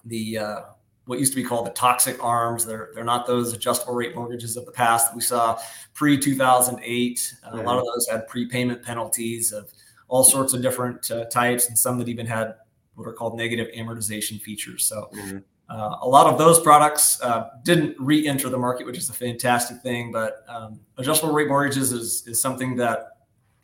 the 0.05 0.37
uh, 0.37 0.61
what 1.05 1.19
used 1.19 1.33
to 1.33 1.41
be 1.41 1.43
called 1.43 1.65
the 1.65 1.71
toxic 1.71 2.23
ARMs. 2.23 2.65
They're 2.65 2.91
they're 2.93 3.03
not 3.03 3.27
those 3.27 3.53
adjustable 3.53 3.93
rate 3.93 4.15
mortgages 4.15 4.55
of 4.57 4.65
the 4.65 4.71
past 4.71 5.09
that 5.09 5.15
we 5.15 5.21
saw 5.21 5.59
pre 5.93 6.17
2008. 6.17 7.35
Uh, 7.45 7.49
A 7.51 7.61
lot 7.61 7.77
of 7.77 7.85
those 7.85 8.07
had 8.09 8.27
prepayment 8.27 8.83
penalties 8.83 9.51
of 9.51 9.71
all 10.07 10.23
sorts 10.23 10.53
of 10.53 10.61
different 10.61 11.09
uh, 11.11 11.25
types, 11.25 11.67
and 11.67 11.77
some 11.77 11.97
that 11.97 12.07
even 12.07 12.25
had 12.25 12.55
what 12.95 13.07
are 13.07 13.13
called 13.13 13.37
negative 13.37 13.67
amortization 13.75 14.41
features. 14.41 14.85
So. 14.85 15.09
Mm-hmm. 15.13 15.37
Uh, 15.69 15.97
a 16.01 16.07
lot 16.07 16.31
of 16.31 16.37
those 16.37 16.59
products 16.59 17.19
uh, 17.21 17.49
didn't 17.63 17.95
re-enter 17.97 18.49
the 18.49 18.57
market, 18.57 18.85
which 18.85 18.97
is 18.97 19.09
a 19.09 19.13
fantastic 19.13 19.77
thing. 19.81 20.11
But 20.11 20.43
um, 20.47 20.79
adjustable 20.97 21.33
rate 21.33 21.47
mortgages 21.47 21.93
is, 21.93 22.27
is 22.27 22.39
something 22.39 22.75
that 22.75 23.12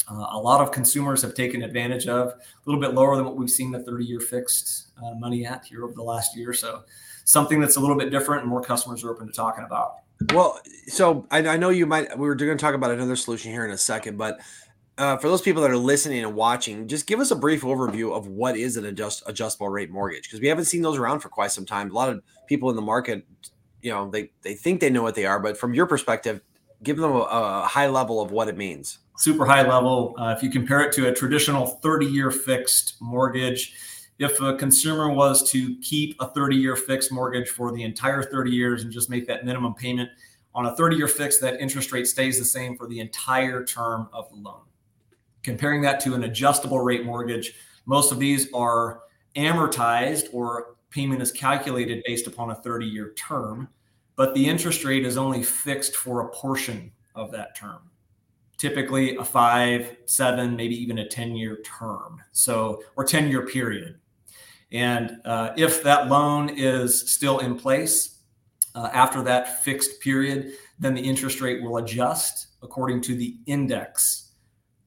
uh, 0.09 0.27
a 0.31 0.39
lot 0.39 0.61
of 0.61 0.71
consumers 0.71 1.21
have 1.21 1.33
taken 1.33 1.61
advantage 1.61 2.07
of. 2.07 2.29
A 2.29 2.37
little 2.65 2.81
bit 2.81 2.93
lower 2.93 3.15
than 3.15 3.25
what 3.25 3.37
we've 3.37 3.49
seen 3.49 3.71
the 3.71 3.79
30-year 3.79 4.19
fixed 4.19 4.89
uh, 5.03 5.13
money 5.15 5.45
at 5.45 5.65
here 5.65 5.83
over 5.83 5.93
the 5.93 6.03
last 6.03 6.35
year. 6.35 6.53
So 6.53 6.83
something 7.25 7.59
that's 7.59 7.75
a 7.75 7.79
little 7.79 7.97
bit 7.97 8.09
different 8.09 8.41
and 8.41 8.49
more 8.49 8.61
customers 8.61 9.03
are 9.03 9.11
open 9.11 9.27
to 9.27 9.33
talking 9.33 9.63
about. 9.63 9.97
Well, 10.33 10.59
so 10.87 11.27
I, 11.31 11.47
I 11.47 11.57
know 11.57 11.69
you 11.69 11.85
might, 11.85 12.17
we 12.17 12.27
were 12.27 12.35
going 12.35 12.57
to 12.57 12.61
talk 12.61 12.75
about 12.75 12.91
another 12.91 13.15
solution 13.15 13.51
here 13.51 13.65
in 13.65 13.71
a 13.71 13.77
second, 13.77 14.17
but 14.17 14.39
uh, 14.99 15.15
for 15.15 15.29
those 15.29 15.41
people 15.41 15.61
that 15.61 15.71
are 15.71 15.77
listening 15.77 16.25
and 16.25 16.35
watching, 16.35 16.87
just 16.87 17.07
give 17.07 17.21
us 17.21 17.31
a 17.31 17.35
brief 17.35 17.61
overview 17.61 18.11
of 18.11 18.27
what 18.27 18.57
is 18.57 18.75
an 18.75 18.85
adjust, 18.85 19.23
adjustable 19.27 19.69
rate 19.69 19.89
mortgage 19.89 20.23
because 20.23 20.41
we 20.41 20.47
haven't 20.47 20.65
seen 20.65 20.81
those 20.81 20.97
around 20.97 21.21
for 21.21 21.29
quite 21.29 21.51
some 21.51 21.65
time. 21.65 21.89
A 21.89 21.93
lot 21.93 22.09
of 22.09 22.21
people 22.47 22.69
in 22.69 22.75
the 22.75 22.81
market, 22.81 23.25
you 23.81 23.91
know, 23.91 24.09
they 24.09 24.31
they 24.41 24.55
think 24.55 24.81
they 24.81 24.89
know 24.89 25.01
what 25.01 25.15
they 25.15 25.25
are, 25.25 25.39
but 25.39 25.57
from 25.57 25.73
your 25.73 25.85
perspective, 25.85 26.41
give 26.83 26.97
them 26.97 27.13
a, 27.13 27.19
a 27.19 27.65
high 27.65 27.87
level 27.87 28.21
of 28.21 28.31
what 28.31 28.49
it 28.49 28.57
means. 28.57 28.99
Super 29.19 29.45
high 29.45 29.67
level. 29.67 30.15
Uh, 30.17 30.33
if 30.35 30.41
you 30.41 30.49
compare 30.49 30.79
it 30.79 30.93
to 30.93 31.09
a 31.09 31.13
traditional 31.13 31.67
30 31.67 32.05
year 32.05 32.31
fixed 32.31 32.95
mortgage, 33.01 33.73
if 34.17 34.39
a 34.39 34.55
consumer 34.55 35.09
was 35.09 35.51
to 35.51 35.77
keep 35.81 36.15
a 36.21 36.27
30 36.27 36.55
year 36.55 36.77
fixed 36.77 37.11
mortgage 37.11 37.49
for 37.49 37.73
the 37.73 37.83
entire 37.83 38.23
30 38.23 38.49
years 38.49 38.83
and 38.83 38.93
just 38.93 39.09
make 39.09 39.27
that 39.27 39.43
minimum 39.43 39.73
payment 39.73 40.09
on 40.55 40.67
a 40.67 40.75
30 40.77 40.95
year 40.95 41.09
fix, 41.09 41.37
that 41.39 41.59
interest 41.59 41.91
rate 41.91 42.07
stays 42.07 42.39
the 42.39 42.45
same 42.45 42.77
for 42.77 42.87
the 42.87 43.01
entire 43.01 43.65
term 43.65 44.07
of 44.13 44.29
the 44.29 44.37
loan. 44.37 44.61
Comparing 45.43 45.81
that 45.81 45.99
to 45.99 46.13
an 46.13 46.23
adjustable 46.23 46.79
rate 46.79 47.05
mortgage, 47.05 47.55
most 47.85 48.13
of 48.13 48.19
these 48.19 48.49
are 48.53 49.01
amortized 49.35 50.33
or 50.33 50.77
payment 50.91 51.21
is 51.21 51.33
calculated 51.33 52.01
based 52.05 52.25
upon 52.25 52.51
a 52.51 52.55
30 52.55 52.85
year 52.85 53.11
term, 53.17 53.67
but 54.15 54.33
the 54.33 54.47
interest 54.47 54.85
rate 54.85 55.05
is 55.05 55.17
only 55.17 55.43
fixed 55.43 55.97
for 55.97 56.21
a 56.21 56.29
portion 56.29 56.89
of 57.15 57.33
that 57.33 57.53
term 57.53 57.81
typically 58.59 59.15
a 59.15 59.23
five, 59.23 59.95
seven, 60.05 60.55
maybe 60.55 60.75
even 60.75 60.99
a 60.99 61.07
10 61.07 61.35
year 61.35 61.59
term. 61.63 62.21
So, 62.31 62.83
or 62.95 63.03
10 63.03 63.29
year 63.29 63.47
period. 63.47 63.95
And 64.71 65.17
uh, 65.25 65.53
if 65.57 65.81
that 65.83 66.09
loan 66.09 66.49
is 66.49 67.09
still 67.11 67.39
in 67.39 67.57
place 67.57 68.19
uh, 68.75 68.89
after 68.93 69.23
that 69.23 69.63
fixed 69.63 69.99
period, 70.01 70.51
then 70.77 70.93
the 70.93 71.01
interest 71.01 71.41
rate 71.41 71.63
will 71.63 71.77
adjust 71.77 72.47
according 72.61 73.01
to 73.01 73.15
the 73.15 73.37
index 73.47 74.33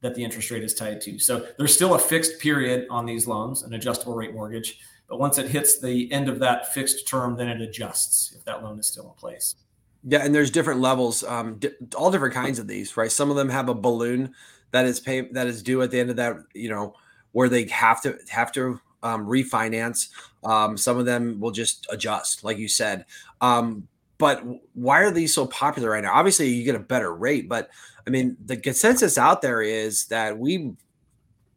that 0.02 0.14
the 0.14 0.22
interest 0.22 0.50
rate 0.50 0.62
is 0.62 0.74
tied 0.74 1.00
to. 1.00 1.18
So 1.18 1.46
there's 1.58 1.74
still 1.74 1.94
a 1.94 1.98
fixed 1.98 2.40
period 2.40 2.86
on 2.90 3.06
these 3.06 3.26
loans, 3.26 3.62
an 3.62 3.72
adjustable 3.72 4.14
rate 4.14 4.34
mortgage. 4.34 4.78
But 5.08 5.18
once 5.18 5.38
it 5.38 5.48
hits 5.48 5.80
the 5.80 6.10
end 6.12 6.28
of 6.28 6.38
that 6.40 6.72
fixed 6.74 7.08
term, 7.08 7.36
then 7.36 7.48
it 7.48 7.60
adjusts 7.60 8.34
if 8.36 8.44
that 8.44 8.62
loan 8.62 8.78
is 8.78 8.86
still 8.86 9.04
in 9.04 9.14
place. 9.14 9.54
Yeah, 10.04 10.24
and 10.24 10.34
there's 10.34 10.50
different 10.50 10.80
levels, 10.80 11.22
um, 11.24 11.58
di- 11.58 11.70
all 11.96 12.10
different 12.10 12.34
kinds 12.34 12.58
of 12.58 12.66
these, 12.66 12.96
right? 12.96 13.10
Some 13.10 13.30
of 13.30 13.36
them 13.36 13.48
have 13.48 13.68
a 13.68 13.74
balloon 13.74 14.34
that 14.72 14.84
is 14.84 14.98
pay 14.98 15.20
that 15.20 15.46
is 15.46 15.62
due 15.62 15.82
at 15.82 15.90
the 15.90 16.00
end 16.00 16.10
of 16.10 16.16
that, 16.16 16.36
you 16.54 16.68
know, 16.68 16.94
where 17.32 17.48
they 17.48 17.66
have 17.66 18.02
to 18.02 18.18
have 18.28 18.50
to 18.52 18.80
um, 19.02 19.26
refinance. 19.26 20.08
Um, 20.44 20.76
some 20.76 20.98
of 20.98 21.06
them 21.06 21.38
will 21.40 21.50
just 21.50 21.86
adjust, 21.90 22.42
like 22.42 22.58
you 22.58 22.68
said. 22.68 23.04
Um, 23.40 23.86
but 24.18 24.42
why 24.74 25.02
are 25.02 25.10
these 25.10 25.34
so 25.34 25.46
popular 25.46 25.90
right 25.90 26.02
now? 26.02 26.14
Obviously, 26.14 26.48
you 26.48 26.64
get 26.64 26.74
a 26.74 26.80
better 26.80 27.14
rate, 27.14 27.48
but 27.48 27.70
I 28.06 28.10
mean, 28.10 28.36
the 28.44 28.56
consensus 28.56 29.18
out 29.18 29.42
there 29.42 29.62
is 29.62 30.06
that 30.06 30.38
we 30.38 30.72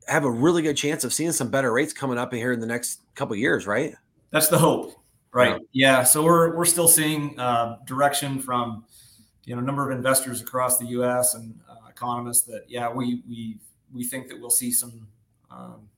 have 0.08 0.24
a 0.24 0.32
really 0.32 0.62
good 0.62 0.78
chance 0.78 1.04
of 1.04 1.14
seeing 1.14 1.32
some 1.32 1.50
better 1.50 1.72
rates 1.72 1.94
coming 1.94 2.18
up 2.18 2.34
here 2.34 2.52
in 2.52 2.60
the 2.60 2.68
next 2.68 3.02
couple 3.16 3.36
years, 3.36 3.66
right? 3.68 3.94
That's 4.32 4.48
the 4.48 4.58
hope, 4.58 4.94
right? 5.36 5.62
Yeah. 5.74 6.04
So 6.04 6.24
we're 6.24 6.56
we're 6.56 6.66
still 6.66 6.88
seeing 6.88 7.38
uh, 7.40 7.78
direction 7.86 8.40
from 8.40 8.86
you 9.44 9.54
know 9.54 9.62
a 9.62 9.66
number 9.66 9.90
of 9.90 9.96
investors 9.96 10.42
across 10.42 10.78
the 10.78 10.86
U.S. 10.88 11.36
and 11.36 11.60
uh, 11.70 11.90
economists 11.90 12.44
that 12.44 12.64
yeah 12.68 12.90
we 12.90 13.22
we 13.30 13.58
we 13.94 14.04
think 14.04 14.30
that 14.30 14.40
we'll 14.40 14.50
see 14.50 14.72
some 14.72 15.08
um, 15.52 15.90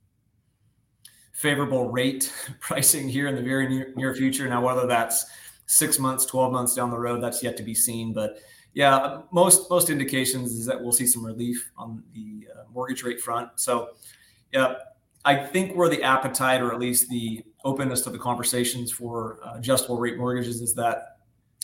favorable 1.32 1.90
rate 1.90 2.34
pricing 2.60 3.08
here 3.08 3.28
in 3.28 3.36
the 3.36 3.42
very 3.42 3.70
near, 3.70 3.94
near 3.96 4.16
future. 4.16 4.50
Now, 4.50 4.66
whether 4.66 4.88
that's 4.88 5.26
six 5.68 6.00
months, 6.00 6.26
twelve 6.26 6.52
months 6.52 6.74
down 6.74 6.90
the 6.90 7.00
road, 7.00 7.22
that's 7.22 7.44
yet 7.44 7.56
to 7.58 7.64
be 7.64 7.76
seen, 7.76 8.14
but 8.14 8.40
yeah, 8.74 9.22
most 9.32 9.70
most 9.70 9.90
indications 9.90 10.52
is 10.52 10.66
that 10.66 10.82
we'll 10.82 10.92
see 10.92 11.08
some 11.08 11.26
relief 11.26 11.72
on 11.78 12.04
the 12.14 12.48
uh, 12.54 12.64
mortgage 12.74 13.04
rate 13.04 13.22
front. 13.22 13.50
So, 13.56 13.90
yeah, 14.52 14.76
I 15.26 15.36
think 15.36 15.76
where 15.76 15.90
the 15.90 16.04
appetite, 16.04 16.62
or 16.62 16.72
at 16.72 16.80
least 16.80 17.10
the 17.10 17.44
openness 17.68 18.02
to 18.02 18.10
the 18.10 18.18
conversations 18.18 18.92
for 18.92 19.40
uh, 19.46 19.56
adjustable 19.56 20.00
rate 20.00 20.18
mortgages, 20.18 20.62
is 20.62 20.74
that 20.76 21.18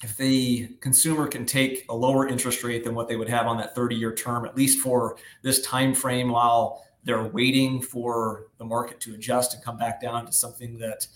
if 0.03 0.17
the 0.17 0.67
consumer 0.81 1.27
can 1.27 1.45
take 1.45 1.85
a 1.89 1.95
lower 1.95 2.27
interest 2.27 2.63
rate 2.63 2.83
than 2.83 2.93
what 2.93 3.07
they 3.07 3.15
would 3.15 3.29
have 3.29 3.47
on 3.47 3.57
that 3.57 3.73
30-year 3.75 4.13
term, 4.13 4.45
at 4.45 4.55
least 4.55 4.79
for 4.79 5.17
this 5.41 5.61
time 5.61 5.93
frame, 5.93 6.29
while 6.29 6.83
they're 7.05 7.23
waiting 7.23 7.81
for 7.81 8.47
the 8.57 8.65
market 8.65 8.99
to 9.01 9.13
adjust 9.13 9.53
and 9.53 9.63
come 9.63 9.77
back 9.77 10.01
down 10.01 10.25
to 10.25 10.31
something 10.31 10.77
that 10.77 11.07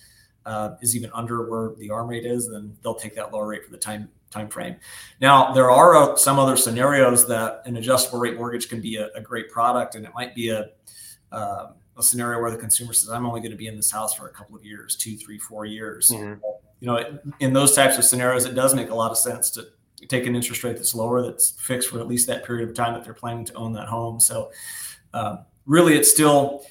uh, 0.46 0.76
is 0.82 0.96
even 0.96 1.12
under 1.14 1.50
where 1.50 1.76
the 1.78 1.90
ARM 1.90 2.08
rate 2.08 2.26
is, 2.26 2.50
then 2.50 2.76
they'll 2.82 2.96
take 2.96 3.16
that 3.16 3.34
lower 3.34 3.48
rate 3.48 3.66
for 3.66 3.72
the 3.72 3.78
time 3.78 4.10
time 4.30 4.50
frame. 4.50 4.76
Now, 5.22 5.54
there 5.54 5.72
are 5.72 5.96
uh, 5.96 6.16
some 6.18 6.38
other 6.38 6.58
scenarios 6.58 7.28
that 7.28 7.62
an 7.66 7.78
adjustable 7.78 8.20
rate 8.20 8.36
mortgage 8.36 8.68
can 8.68 8.82
be 8.82 8.98
a, 8.98 9.08
a 9.16 9.22
great 9.22 9.50
product, 9.50 9.96
and 9.96 10.06
it 10.06 10.12
might 10.14 10.36
be 10.36 10.50
a 10.50 10.70
uh, 11.32 11.72
a 11.98 12.04
scenario 12.04 12.42
where 12.42 12.52
the 12.52 12.58
consumer 12.58 12.94
says, 12.94 13.10
"I'm 13.10 13.26
only 13.26 13.42
going 13.42 13.52
to 13.52 13.58
be 13.58 13.68
in 13.68 13.76
this 13.76 13.92
house 13.92 14.14
for 14.14 14.28
a 14.28 14.32
couple 14.32 14.56
of 14.56 14.64
years, 14.64 14.96
two, 14.96 15.18
three, 15.18 15.38
four 15.38 15.66
years." 15.66 16.12
Mm-hmm. 16.12 16.42
You 16.80 16.88
know, 16.88 17.20
in 17.40 17.54
those 17.54 17.76
types 17.76 17.98
of 17.98 18.04
scenarios, 18.06 18.46
it 18.46 18.54
does 18.54 18.76
make 18.76 18.90
a 18.90 18.96
lot 18.96 19.12
of 19.12 19.18
sense 19.18 19.50
to 19.52 19.66
take 20.08 20.28
an 20.28 20.36
interest 20.36 20.64
rate 20.64 20.76
that's 20.76 20.94
lower, 20.94 21.24
that's 21.24 21.52
fixed 21.60 21.90
for 21.90 22.00
at 22.00 22.08
least 22.08 22.28
that 22.28 22.46
period 22.46 22.70
of 22.70 22.76
time 22.76 22.94
that 22.94 23.04
they're 23.04 23.16
planning 23.16 23.46
to 23.46 23.54
own 23.56 23.74
that 23.74 23.88
home. 23.88 24.20
So, 24.20 24.52
uh, 25.14 25.38
really, 25.66 25.96
it's 25.96 26.12
still 26.12 26.66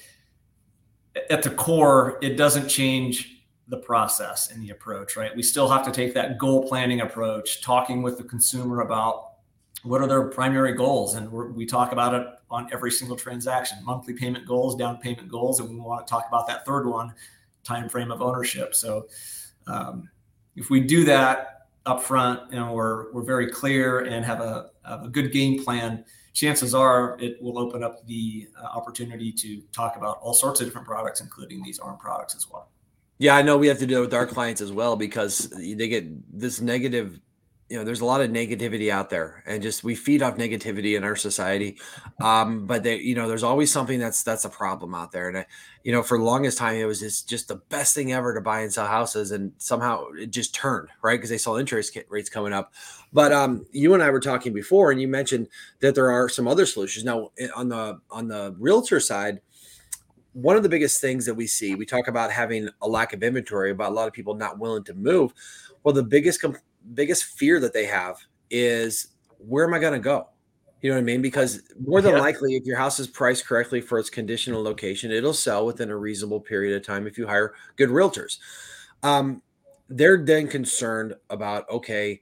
at 1.29 1.43
the 1.43 1.49
core, 1.49 2.17
it 2.21 2.37
doesn't 2.37 2.67
change 2.67 3.43
the 3.67 3.77
process 3.77 4.51
and 4.51 4.63
the 4.63 4.69
approach, 4.69 5.17
right? 5.17 5.35
We 5.35 5.43
still 5.43 5.67
have 5.67 5.83
to 5.85 5.91
take 5.91 6.13
that 6.13 6.37
goal 6.37 6.67
planning 6.67 7.01
approach, 7.01 7.61
talking 7.61 8.01
with 8.01 8.17
the 8.17 8.23
consumer 8.23 8.81
about 8.81 9.31
what 9.83 10.01
are 10.01 10.07
their 10.07 10.23
primary 10.23 10.73
goals. 10.73 11.15
And 11.15 11.29
we 11.31 11.65
talk 11.65 11.91
about 11.91 12.13
it 12.13 12.27
on 12.49 12.69
every 12.71 12.91
single 12.91 13.17
transaction 13.17 13.77
monthly 13.83 14.13
payment 14.13 14.45
goals, 14.47 14.75
down 14.75 14.97
payment 14.97 15.29
goals. 15.29 15.59
And 15.59 15.69
we 15.69 15.75
want 15.77 16.05
to 16.05 16.09
talk 16.09 16.25
about 16.27 16.47
that 16.47 16.65
third 16.65 16.87
one 16.87 17.13
time 17.63 17.89
frame 17.89 18.11
of 18.11 18.21
ownership. 18.21 18.73
So 18.73 19.07
um, 19.67 20.09
if 20.55 20.69
we 20.69 20.79
do 20.79 21.03
that 21.05 21.67
up 21.85 22.01
front, 22.03 22.51
you 22.51 22.59
know, 22.59 22.73
we're, 22.73 23.11
we're 23.11 23.23
very 23.23 23.49
clear 23.51 23.99
and 24.01 24.25
have 24.25 24.39
a, 24.39 24.71
have 24.85 25.03
a 25.03 25.09
good 25.09 25.31
game 25.31 25.63
plan 25.63 26.05
chances 26.37 26.75
are 26.75 27.17
it 27.19 27.41
will 27.41 27.57
open 27.57 27.83
up 27.83 28.05
the 28.05 28.47
uh, 28.61 28.65
opportunity 28.65 29.31
to 29.31 29.59
talk 29.71 29.97
about 29.97 30.19
all 30.21 30.35
sorts 30.35 30.61
of 30.61 30.67
different 30.67 30.85
products, 30.85 31.19
including 31.19 31.63
these 31.63 31.79
ARM 31.79 31.97
products 31.97 32.35
as 32.35 32.47
well. 32.47 32.69
Yeah, 33.17 33.35
I 33.35 33.41
know 33.41 33.57
we 33.57 33.67
have 33.67 33.79
to 33.79 33.87
do 33.87 33.97
it 33.97 34.01
with 34.01 34.13
our 34.13 34.27
clients 34.27 34.61
as 34.61 34.71
well 34.71 34.95
because 34.95 35.49
they 35.49 35.87
get 35.87 36.05
this 36.39 36.61
negative, 36.61 37.19
you 37.69 37.77
know, 37.77 37.83
there's 37.83 37.99
a 37.99 38.05
lot 38.05 38.21
of 38.21 38.29
negativity 38.29 38.89
out 38.89 39.09
there 39.09 39.43
and 39.45 39.61
just 39.61 39.83
we 39.83 39.93
feed 39.93 40.21
off 40.21 40.37
negativity 40.37 40.95
in 40.95 41.03
our 41.03 41.17
society. 41.17 41.77
Um, 42.21 42.65
but 42.65 42.83
they, 42.83 42.97
you 42.97 43.13
know, 43.13 43.27
there's 43.27 43.43
always 43.43 43.71
something 43.71 43.99
that's 43.99 44.23
that's 44.23 44.45
a 44.45 44.49
problem 44.49 44.95
out 44.95 45.11
there. 45.11 45.27
And 45.27 45.39
I, 45.39 45.45
you 45.83 45.91
know, 45.91 46.01
for 46.01 46.17
the 46.17 46.23
longest 46.23 46.57
time 46.57 46.77
it 46.77 46.85
was 46.85 47.01
just 47.01 47.27
just 47.27 47.49
the 47.49 47.57
best 47.69 47.93
thing 47.93 48.13
ever 48.13 48.33
to 48.33 48.41
buy 48.41 48.61
and 48.61 48.71
sell 48.71 48.87
houses 48.87 49.31
and 49.31 49.51
somehow 49.57 50.05
it 50.17 50.31
just 50.31 50.55
turned, 50.55 50.87
right? 51.01 51.17
Because 51.17 51.29
they 51.29 51.37
saw 51.37 51.57
interest 51.57 51.97
rates 52.09 52.29
coming 52.29 52.53
up. 52.53 52.73
But 53.11 53.33
um 53.33 53.65
you 53.71 53.93
and 53.93 54.01
I 54.01 54.11
were 54.11 54.21
talking 54.21 54.53
before 54.53 54.91
and 54.91 55.01
you 55.01 55.07
mentioned 55.09 55.47
that 55.81 55.93
there 55.93 56.09
are 56.09 56.29
some 56.29 56.47
other 56.47 56.65
solutions. 56.65 57.03
Now 57.03 57.31
on 57.55 57.67
the 57.67 57.99
on 58.09 58.29
the 58.29 58.55
realtor 58.57 59.01
side, 59.01 59.41
one 60.31 60.55
of 60.55 60.63
the 60.63 60.69
biggest 60.69 61.01
things 61.01 61.25
that 61.25 61.33
we 61.33 61.47
see, 61.47 61.75
we 61.75 61.85
talk 61.85 62.07
about 62.07 62.31
having 62.31 62.69
a 62.81 62.87
lack 62.87 63.11
of 63.11 63.23
inventory, 63.23 63.71
about 63.71 63.91
a 63.91 63.95
lot 63.95 64.07
of 64.07 64.13
people 64.13 64.35
not 64.35 64.59
willing 64.59 64.83
to 64.85 64.93
move. 64.93 65.33
Well, 65.83 65.95
the 65.95 66.03
biggest 66.03 66.41
biggest 66.93 67.25
fear 67.25 67.59
that 67.59 67.73
they 67.73 67.85
have 67.85 68.17
is 68.49 69.07
where 69.39 69.65
am 69.65 69.73
I 69.73 69.79
going 69.79 69.93
to 69.93 69.99
go? 69.99 70.29
You 70.81 70.91
know 70.91 70.97
what 70.97 71.01
I 71.01 71.05
mean? 71.05 71.21
Because 71.21 71.61
more 71.79 72.01
than 72.01 72.13
yeah. 72.13 72.21
likely, 72.21 72.55
if 72.55 72.65
your 72.65 72.77
house 72.77 72.99
is 72.99 73.07
priced 73.07 73.47
correctly 73.47 73.81
for 73.81 73.97
its 73.97 74.09
conditional 74.09 74.61
location, 74.61 75.11
it'll 75.11 75.33
sell 75.33 75.65
within 75.65 75.89
a 75.89 75.97
reasonable 75.97 76.39
period 76.39 76.75
of 76.75 76.85
time 76.85 77.07
if 77.07 77.17
you 77.17 77.25
hire 77.25 77.55
good 77.77 77.89
realtors. 77.89 78.37
Um, 79.01 79.41
they're 79.89 80.23
then 80.23 80.47
concerned 80.47 81.15
about 81.29 81.69
okay, 81.69 82.21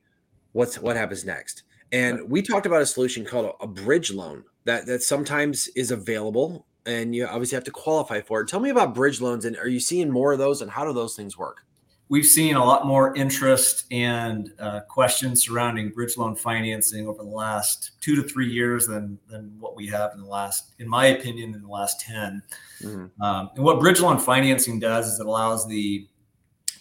what's 0.53 0.79
what 0.79 0.95
happens 0.95 1.25
next? 1.25 1.63
And 1.91 2.29
we 2.29 2.41
talked 2.41 2.65
about 2.65 2.81
a 2.81 2.85
solution 2.85 3.25
called 3.25 3.53
a, 3.59 3.63
a 3.63 3.67
bridge 3.67 4.11
loan 4.11 4.43
that 4.63 4.85
that 4.85 5.03
sometimes 5.03 5.67
is 5.69 5.91
available 5.91 6.65
and 6.85 7.15
you 7.15 7.25
obviously 7.25 7.55
have 7.55 7.63
to 7.65 7.71
qualify 7.71 8.21
for 8.21 8.41
it. 8.41 8.47
Tell 8.47 8.59
me 8.59 8.69
about 8.69 8.93
bridge 8.93 9.19
loans 9.19 9.45
and 9.45 9.57
are 9.57 9.67
you 9.67 9.79
seeing 9.79 10.09
more 10.09 10.33
of 10.33 10.39
those 10.39 10.61
and 10.61 10.69
how 10.69 10.85
do 10.85 10.93
those 10.93 11.15
things 11.15 11.37
work? 11.37 11.65
We've 12.07 12.25
seen 12.25 12.55
a 12.55 12.63
lot 12.63 12.85
more 12.85 13.15
interest 13.15 13.85
and 13.89 14.53
uh, 14.59 14.81
questions 14.81 15.43
surrounding 15.43 15.89
bridge 15.89 16.17
loan 16.17 16.35
financing 16.35 17.07
over 17.07 17.23
the 17.23 17.29
last 17.29 17.91
two 17.99 18.15
to 18.15 18.23
three 18.23 18.47
years 18.47 18.85
than 18.85 19.17
than 19.27 19.55
what 19.59 19.75
we 19.75 19.87
have 19.87 20.13
in 20.13 20.21
the 20.21 20.27
last, 20.27 20.73
in 20.77 20.87
my 20.87 21.07
opinion, 21.07 21.55
in 21.55 21.61
the 21.61 21.67
last 21.67 21.99
10 22.01 22.43
mm-hmm. 22.83 23.21
um, 23.23 23.49
and 23.55 23.63
what 23.63 23.79
bridge 23.79 23.99
loan 24.01 24.19
financing 24.19 24.79
does 24.79 25.07
is 25.07 25.19
it 25.19 25.25
allows 25.25 25.67
the 25.67 26.07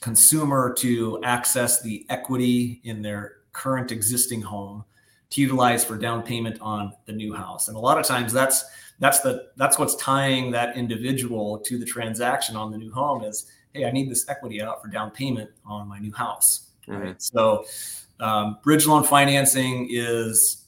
consumer 0.05 0.75
to 0.75 1.19
access 1.25 1.81
the 1.81 2.05
equity 2.11 2.83
in 2.85 3.01
their 3.01 3.37
current 3.55 3.91
existing 3.91 4.43
home 4.43 4.85
to 5.31 5.41
utilize 5.41 5.83
for 5.83 5.97
down 5.97 6.23
payment 6.23 6.61
on 6.61 6.93
the 7.07 7.13
new 7.13 7.33
house. 7.33 7.69
And 7.69 7.77
a 7.77 7.81
lot 7.81 7.99
of 7.99 8.05
times 8.05 8.31
that's 8.31 8.65
that's 9.01 9.21
the 9.21 9.49
that's 9.57 9.79
what's 9.79 9.97
tying 9.97 10.51
that 10.51 10.77
individual 10.77 11.59
to 11.61 11.79
the 11.79 11.87
transaction 11.87 12.55
on 12.55 12.71
the 12.71 12.77
new 12.77 12.93
home 12.93 13.25
is 13.25 13.51
hey 13.75 13.85
i 13.85 13.91
need 13.91 14.11
this 14.11 14.29
equity 14.29 14.63
out 14.63 14.81
for 14.81 14.89
down 14.89 15.11
payment 15.11 15.51
on 15.67 15.87
my 15.87 15.99
new 15.99 16.13
house 16.13 16.71
mm-hmm. 16.89 17.01
right 17.01 17.23
so 17.23 17.65
um, 18.21 18.59
bridge 18.63 18.87
loan 18.87 19.03
financing 19.03 19.89
is 19.91 20.65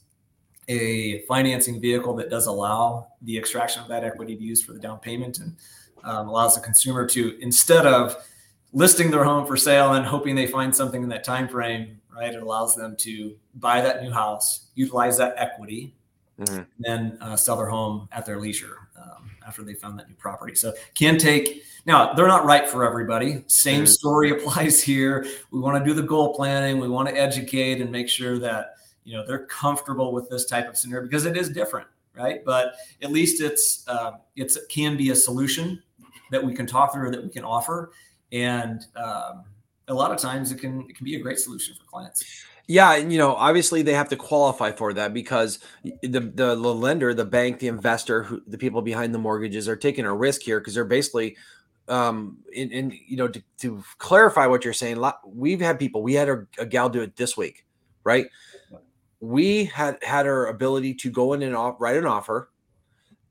a 0.69 1.21
financing 1.23 1.81
vehicle 1.81 2.15
that 2.17 2.29
does 2.29 2.47
allow 2.47 3.07
the 3.23 3.39
extraction 3.39 3.81
of 3.81 3.89
that 3.89 4.05
equity 4.05 4.35
to 4.35 4.43
use 4.43 4.63
for 4.63 4.73
the 4.73 4.81
down 4.81 4.99
payment 4.99 5.39
and 5.39 5.57
um, 6.05 6.29
allows 6.29 6.55
the 6.55 6.61
consumer 6.61 7.07
to 7.07 7.41
instead 7.41 7.87
of 7.87 8.17
listing 8.73 9.11
their 9.11 9.25
home 9.25 9.47
for 9.47 9.57
sale 9.57 9.95
and 9.95 10.05
hoping 10.05 10.35
they 10.35 10.47
find 10.47 10.75
something 10.75 11.03
in 11.03 11.09
that 11.09 11.25
time 11.25 11.49
frame 11.49 12.01
right 12.15 12.35
it 12.35 12.43
allows 12.43 12.75
them 12.75 12.97
to 12.97 13.37
buy 13.55 13.81
that 13.81 14.03
new 14.03 14.11
house 14.11 14.67
utilize 14.75 15.17
that 15.17 15.35
equity 15.37 15.95
mm-hmm. 16.41 16.63
then 16.81 17.17
uh, 17.21 17.37
sell 17.37 17.57
their 17.57 17.69
home 17.69 18.09
at 18.11 18.27
their 18.27 18.41
leisure 18.41 18.86
after 19.47 19.63
they 19.63 19.75
found 19.75 19.99
that 19.99 20.09
new 20.09 20.15
property. 20.15 20.55
So 20.55 20.73
can 20.95 21.19
take 21.19 21.65
now 21.87 22.13
they're 22.15 22.27
not 22.27 22.45
right 22.45 22.69
for 22.69 22.85
everybody. 22.85 23.45
Same 23.47 23.87
story 23.87 24.31
applies 24.37 24.83
here. 24.83 25.27
We 25.51 25.61
want 25.61 25.83
to 25.83 25.89
do 25.89 25.95
the 25.95 26.07
goal 26.07 26.35
planning. 26.35 26.79
We 26.79 26.89
want 26.89 27.09
to 27.09 27.17
educate 27.17 27.81
and 27.81 27.91
make 27.91 28.09
sure 28.09 28.39
that 28.39 28.75
you 29.05 29.17
know 29.17 29.27
they're 29.27 29.47
comfortable 29.47 30.13
with 30.13 30.29
this 30.29 30.47
type 30.47 30.69
of 30.69 30.77
scenario 30.77 31.07
because 31.07 31.27
it 31.27 31.37
is 31.37 31.49
different, 31.49 31.87
right? 32.15 32.45
But 32.45 32.75
at 33.03 33.11
least 33.11 33.41
it's 33.41 33.87
uh, 33.89 34.13
it's 34.35 34.57
it 34.57 34.69
can 34.69 34.97
be 34.97 35.11
a 35.11 35.17
solution 35.17 35.83
that 36.31 36.45
we 36.45 36.55
can 36.55 36.67
talk 36.67 36.93
through 36.93 37.11
that 37.11 37.23
we 37.23 37.31
can 37.31 37.45
offer 37.45 37.93
and. 38.33 38.85
Um, 38.97 39.45
a 39.89 39.95
lot 39.95 40.11
of 40.11 40.19
times 40.19 40.51
it 40.51 40.59
can 40.59 40.81
it 40.89 40.97
can 40.97 41.05
be 41.05 41.17
a 41.17 41.21
great 41.21 41.39
solution 41.39 41.75
for 41.75 41.85
clients. 41.85 42.45
Yeah, 42.69 42.95
and 42.97 43.13
you 43.13 43.19
know, 43.19 43.35
obviously 43.35 43.83
they 43.83 43.93
have 43.93 44.09
to 44.09 44.17
qualify 44.17 44.73
for 44.73 44.93
that 44.95 45.15
because 45.15 45.61
the 46.03 46.21
the, 46.21 46.57
lender, 46.57 47.15
the 47.15 47.25
bank, 47.25 47.61
the 47.61 47.69
investor, 47.69 48.25
who, 48.25 48.43
the 48.47 48.59
people 48.59 48.83
behind 48.83 49.15
the 49.15 49.19
mortgages 49.19 49.69
are 49.69 49.77
taking 49.77 50.05
a 50.05 50.15
risk 50.15 50.43
here 50.43 50.59
because 50.59 50.75
they're 50.75 50.85
basically 50.85 51.37
um 51.89 52.39
in, 52.53 52.73
in 52.73 52.99
you 53.07 53.17
know 53.17 53.29
to, 53.29 53.41
to 53.59 53.81
clarify 53.99 54.45
what 54.45 54.65
you're 54.65 54.73
saying 54.73 55.01
we've 55.25 55.61
had 55.61 55.79
people 55.79 56.03
we 56.03 56.15
had 56.15 56.29
a, 56.29 56.45
a 56.59 56.67
gal 56.67 56.89
do 56.89 57.01
it 57.01 57.15
this 57.15 57.37
week 57.37 57.65
right 58.03 58.27
we 59.21 59.65
had 59.65 60.03
had 60.03 60.27
our 60.27 60.47
ability 60.47 60.95
to 60.95 61.11
go 61.11 61.33
in 61.33 61.43
and 61.43 61.57
off, 61.57 61.77
write 61.79 61.97
an 61.97 62.07
offer 62.07 62.51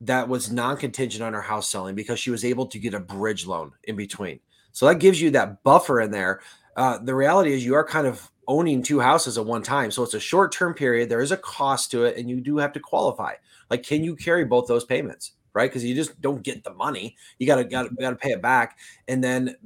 that 0.00 0.28
was 0.28 0.50
non-contingent 0.50 1.22
on 1.22 1.32
her 1.32 1.42
house 1.42 1.68
selling 1.68 1.94
because 1.94 2.18
she 2.18 2.30
was 2.30 2.44
able 2.44 2.66
to 2.66 2.78
get 2.78 2.94
a 2.94 3.00
bridge 3.00 3.46
loan 3.46 3.72
in 3.84 3.96
between 3.96 4.38
So 4.72 4.86
that 4.86 4.96
gives 4.96 5.20
you 5.20 5.30
that 5.30 5.62
buffer 5.62 6.00
in 6.00 6.10
there. 6.10 6.40
Uh, 6.76 6.98
the 6.98 7.14
reality 7.14 7.52
is 7.52 7.64
you 7.64 7.74
are 7.74 7.84
kind 7.84 8.06
of 8.06 8.30
owning 8.48 8.82
two 8.82 9.00
houses 9.00 9.38
at 9.38 9.46
one 9.46 9.62
time. 9.62 9.90
So 9.90 10.02
it's 10.02 10.14
a 10.14 10.20
short 10.20 10.52
term 10.52 10.74
period. 10.74 11.08
There 11.08 11.20
is 11.20 11.32
a 11.32 11.36
cost 11.36 11.90
to 11.92 12.04
it, 12.04 12.16
and 12.16 12.28
you 12.28 12.40
do 12.40 12.58
have 12.58 12.72
to 12.72 12.80
qualify. 12.80 13.34
Like, 13.70 13.82
can 13.82 14.04
you 14.04 14.16
carry 14.16 14.44
both 14.44 14.66
those 14.66 14.84
payments? 14.84 15.32
Right, 15.52 15.70
because 15.70 15.84
you 15.84 15.94
just 15.94 16.20
don't 16.20 16.42
get 16.42 16.64
the 16.64 16.74
money. 16.74 17.16
You 17.38 17.46
gotta 17.46 17.64
gotta 17.64 17.88
gotta 17.98 18.16
pay 18.16 18.32
it 18.32 18.42
back, 18.42 18.78
and 19.08 19.24
then 19.24 19.56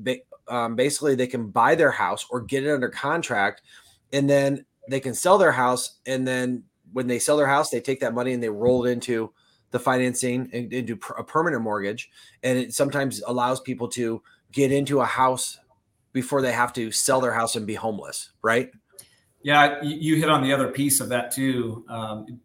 um, 0.46 0.76
basically 0.76 1.16
they 1.16 1.26
can 1.26 1.48
buy 1.48 1.74
their 1.74 1.90
house 1.90 2.26
or 2.30 2.40
get 2.40 2.64
it 2.64 2.70
under 2.70 2.88
contract, 2.88 3.62
and 4.12 4.30
then 4.30 4.64
they 4.88 5.00
can 5.00 5.14
sell 5.14 5.36
their 5.36 5.50
house, 5.50 5.98
and 6.06 6.26
then 6.26 6.62
when 6.92 7.08
they 7.08 7.18
sell 7.18 7.36
their 7.36 7.46
house, 7.48 7.70
they 7.70 7.80
take 7.80 8.00
that 8.00 8.14
money 8.14 8.32
and 8.32 8.42
they 8.42 8.48
roll 8.48 8.84
it 8.84 8.92
into 8.92 9.32
the 9.72 9.78
financing 9.78 10.48
and, 10.52 10.72
and 10.72 10.86
do 10.86 10.98
a 11.18 11.24
permanent 11.24 11.62
mortgage, 11.62 12.08
and 12.44 12.56
it 12.56 12.72
sometimes 12.72 13.20
allows 13.26 13.60
people 13.60 13.88
to 13.88 14.22
get 14.52 14.72
into 14.72 15.00
a 15.00 15.04
house 15.04 15.58
before 16.12 16.42
they 16.42 16.52
have 16.52 16.72
to 16.74 16.90
sell 16.90 17.20
their 17.20 17.32
house 17.32 17.56
and 17.56 17.66
be 17.66 17.74
homeless, 17.74 18.30
right? 18.42 18.70
Yeah, 19.42 19.82
you 19.82 20.16
hit 20.16 20.28
on 20.28 20.42
the 20.42 20.52
other 20.52 20.68
piece 20.68 21.00
of 21.00 21.08
that 21.08 21.30
too. 21.30 21.84
Um, 21.88 22.40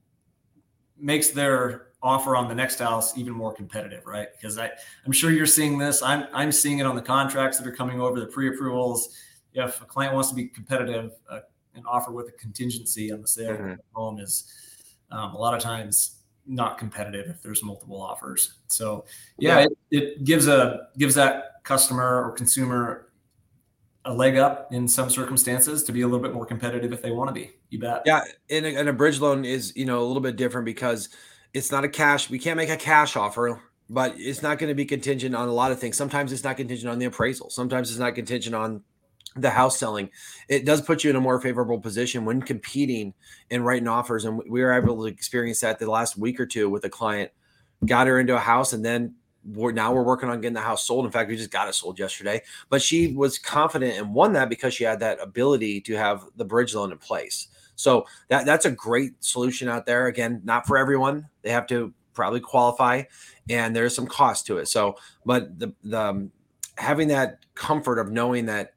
makes 0.98 1.30
their 1.30 1.88
offer 2.02 2.36
on 2.36 2.48
the 2.48 2.56
next 2.56 2.80
house 2.80 3.18
even 3.18 3.34
more 3.34 3.54
competitive, 3.54 4.06
right? 4.06 4.28
Because 4.32 4.58
I, 4.58 4.70
I'm 5.06 5.12
sure 5.12 5.32
you're 5.32 5.46
seeing 5.46 5.78
this. 5.78 6.02
I'm 6.02 6.28
I'm 6.34 6.52
seeing 6.52 6.80
it 6.80 6.86
on 6.86 6.96
the 6.96 7.02
contracts 7.02 7.58
that 7.58 7.68
are 7.68 7.76
coming 7.76 8.00
over 8.00 8.20
the 8.20 8.28
pre-approvals. 8.28 9.18
If 9.54 9.82
a 9.82 9.86
client 9.86 10.14
wants 10.14 10.30
to 10.30 10.36
be 10.36 10.48
competitive, 10.48 11.12
uh, 11.30 11.40
an 11.74 11.84
offer 11.88 12.12
with 12.12 12.30
a 12.30 12.32
contingency 12.34 13.12
on 13.12 13.22
the 13.22 13.28
sale 13.28 13.54
mm-hmm. 13.54 13.72
of 13.72 13.78
the 13.78 13.84
home 13.94 14.20
is 14.20 14.54
um, 15.12 15.34
a 15.34 15.38
lot 15.38 15.54
of 15.54 15.62
times 15.62 16.22
not 16.48 16.78
competitive 16.78 17.28
if 17.28 17.42
there's 17.42 17.64
multiple 17.64 18.02
offers. 18.02 18.54
So 18.68 19.06
yeah, 19.38 19.60
yeah. 19.60 19.66
It, 19.66 20.04
it 20.04 20.24
gives 20.24 20.48
a 20.48 20.88
gives 20.98 21.16
that 21.16 21.64
customer 21.64 22.24
or 22.24 22.32
consumer 22.32 23.05
a 24.06 24.14
leg 24.14 24.38
up 24.38 24.72
in 24.72 24.88
some 24.88 25.10
circumstances 25.10 25.84
to 25.84 25.92
be 25.92 26.02
a 26.02 26.08
little 26.08 26.22
bit 26.22 26.34
more 26.34 26.46
competitive 26.46 26.94
if 26.94 27.02
they 27.02 27.12
want 27.12 27.28
to 27.28 27.34
be. 27.34 27.52
You 27.70 27.80
bet. 27.80 28.04
Yeah, 28.06 28.24
and 28.50 28.66
a, 28.66 28.76
and 28.76 28.90
a 28.90 28.94
bridge 28.94 29.20
loan 29.20 29.46
is 29.46 29.74
you 29.76 29.86
know 29.86 30.00
a 30.00 30.06
little 30.06 30.22
bit 30.22 30.36
different 30.36 30.66
because 30.66 31.10
it's 31.54 31.72
not 31.72 31.84
a 31.84 31.90
cash. 31.90 32.30
We 32.30 32.40
can't 32.40 32.58
make 32.58 32.70
a 32.70 32.78
cash 32.78 33.16
offer, 33.16 33.62
but 33.90 34.14
it's 34.18 34.42
not 34.42 34.60
going 34.60 34.70
to 34.70 34.76
be 34.76 34.86
contingent 34.86 35.36
on 35.36 35.48
a 35.48 35.54
lot 35.54 35.72
of 35.72 35.80
things. 35.80 35.98
Sometimes 35.98 36.32
it's 36.32 36.44
not 36.44 36.58
contingent 36.58 36.90
on 36.92 37.00
the 37.00 37.06
appraisal. 37.06 37.50
Sometimes 37.50 37.90
it's 37.90 38.00
not 38.00 38.16
contingent 38.16 38.56
on 38.56 38.84
the 39.36 39.50
house 39.50 39.78
selling. 39.78 40.10
It 40.48 40.66
does 40.66 40.82
put 40.82 41.04
you 41.04 41.10
in 41.10 41.16
a 41.16 41.22
more 41.22 41.42
favorable 41.42 41.80
position 41.80 42.26
when 42.26 42.42
competing 42.42 43.14
and 43.52 43.66
writing 43.66 43.88
offers. 43.88 44.24
And 44.26 44.42
we 44.48 44.62
were 44.62 44.74
able 44.74 44.98
to 44.98 45.06
experience 45.06 45.60
that 45.62 45.80
the 45.80 45.90
last 45.90 46.18
week 46.18 46.40
or 46.40 46.46
two 46.46 46.70
with 46.70 46.86
a 46.86 46.90
client. 46.90 47.32
Got 47.86 48.08
her 48.08 48.20
into 48.20 48.36
a 48.36 48.40
house 48.40 48.72
and 48.72 48.86
then 48.86 49.16
we're 49.46 49.72
now 49.72 49.94
we're 49.94 50.04
working 50.04 50.30
on 50.30 50.42
getting 50.42 50.54
the 50.54 50.62
house 50.62 50.86
sold. 50.86 51.06
In 51.06 51.12
fact, 51.12 51.30
we 51.30 51.36
just 51.38 51.52
got 51.52 51.68
it 51.68 51.74
sold 51.74 52.00
yesterday. 52.00 52.42
But 52.70 52.82
she 52.82 53.14
was 53.14 53.38
confident 53.38 53.98
and 53.98 54.14
won 54.14 54.34
that 54.34 54.50
because 54.50 54.74
she 54.74 54.84
had 54.84 55.00
that 55.02 55.20
ability 55.22 55.82
to 55.82 55.94
have 55.96 56.26
the 56.36 56.46
bridge 56.46 56.74
loan 56.74 56.92
in 56.92 56.98
place. 56.98 57.48
So 57.76 58.06
that 58.30 58.46
that's 58.46 58.66
a 58.66 58.72
great 58.72 59.24
solution 59.24 59.68
out 59.68 59.86
there. 59.86 60.08
Again, 60.08 60.42
not 60.44 60.66
for 60.66 60.78
everyone. 60.78 61.30
They 61.42 61.52
have 61.52 61.68
to 61.68 61.94
probably 62.14 62.40
qualify, 62.40 63.04
and 63.50 63.76
there's 63.76 63.96
some 63.96 64.08
cost 64.08 64.48
to 64.48 64.58
it. 64.58 64.68
So, 64.68 64.96
but 65.26 65.60
the 65.60 65.74
the 65.84 66.02
um, 66.02 66.32
having 66.78 67.10
that 67.10 67.40
comfort 67.56 68.00
of 68.00 68.12
knowing 68.12 68.46
that 68.46 68.75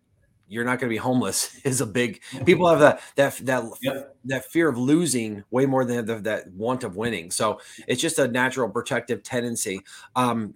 you're 0.49 0.64
not 0.64 0.81
going 0.81 0.88
to 0.88 0.95
be 0.95 0.97
homeless 0.97 1.61
is 1.64 1.81
a 1.81 1.87
big 1.87 2.21
people 2.45 2.69
have 2.69 2.81
that 2.81 3.00
that 3.17 3.37
that 3.47 3.64
yep. 3.83 4.17
that 4.25 4.45
fear 4.47 4.69
of 4.69 4.78
losing 4.78 5.45
way 5.50 5.67
more 5.67 5.85
than 5.85 6.07
the, 6.07 6.17
that 6.17 6.50
want 6.52 6.85
of 6.85 6.97
winning. 6.97 7.31
So 7.31 7.61
it's 7.87 8.00
just 8.00 8.19
a 8.19 8.28
natural 8.28 8.69
protective 8.69 9.23
tendency. 9.23 9.81
Um 10.17 10.55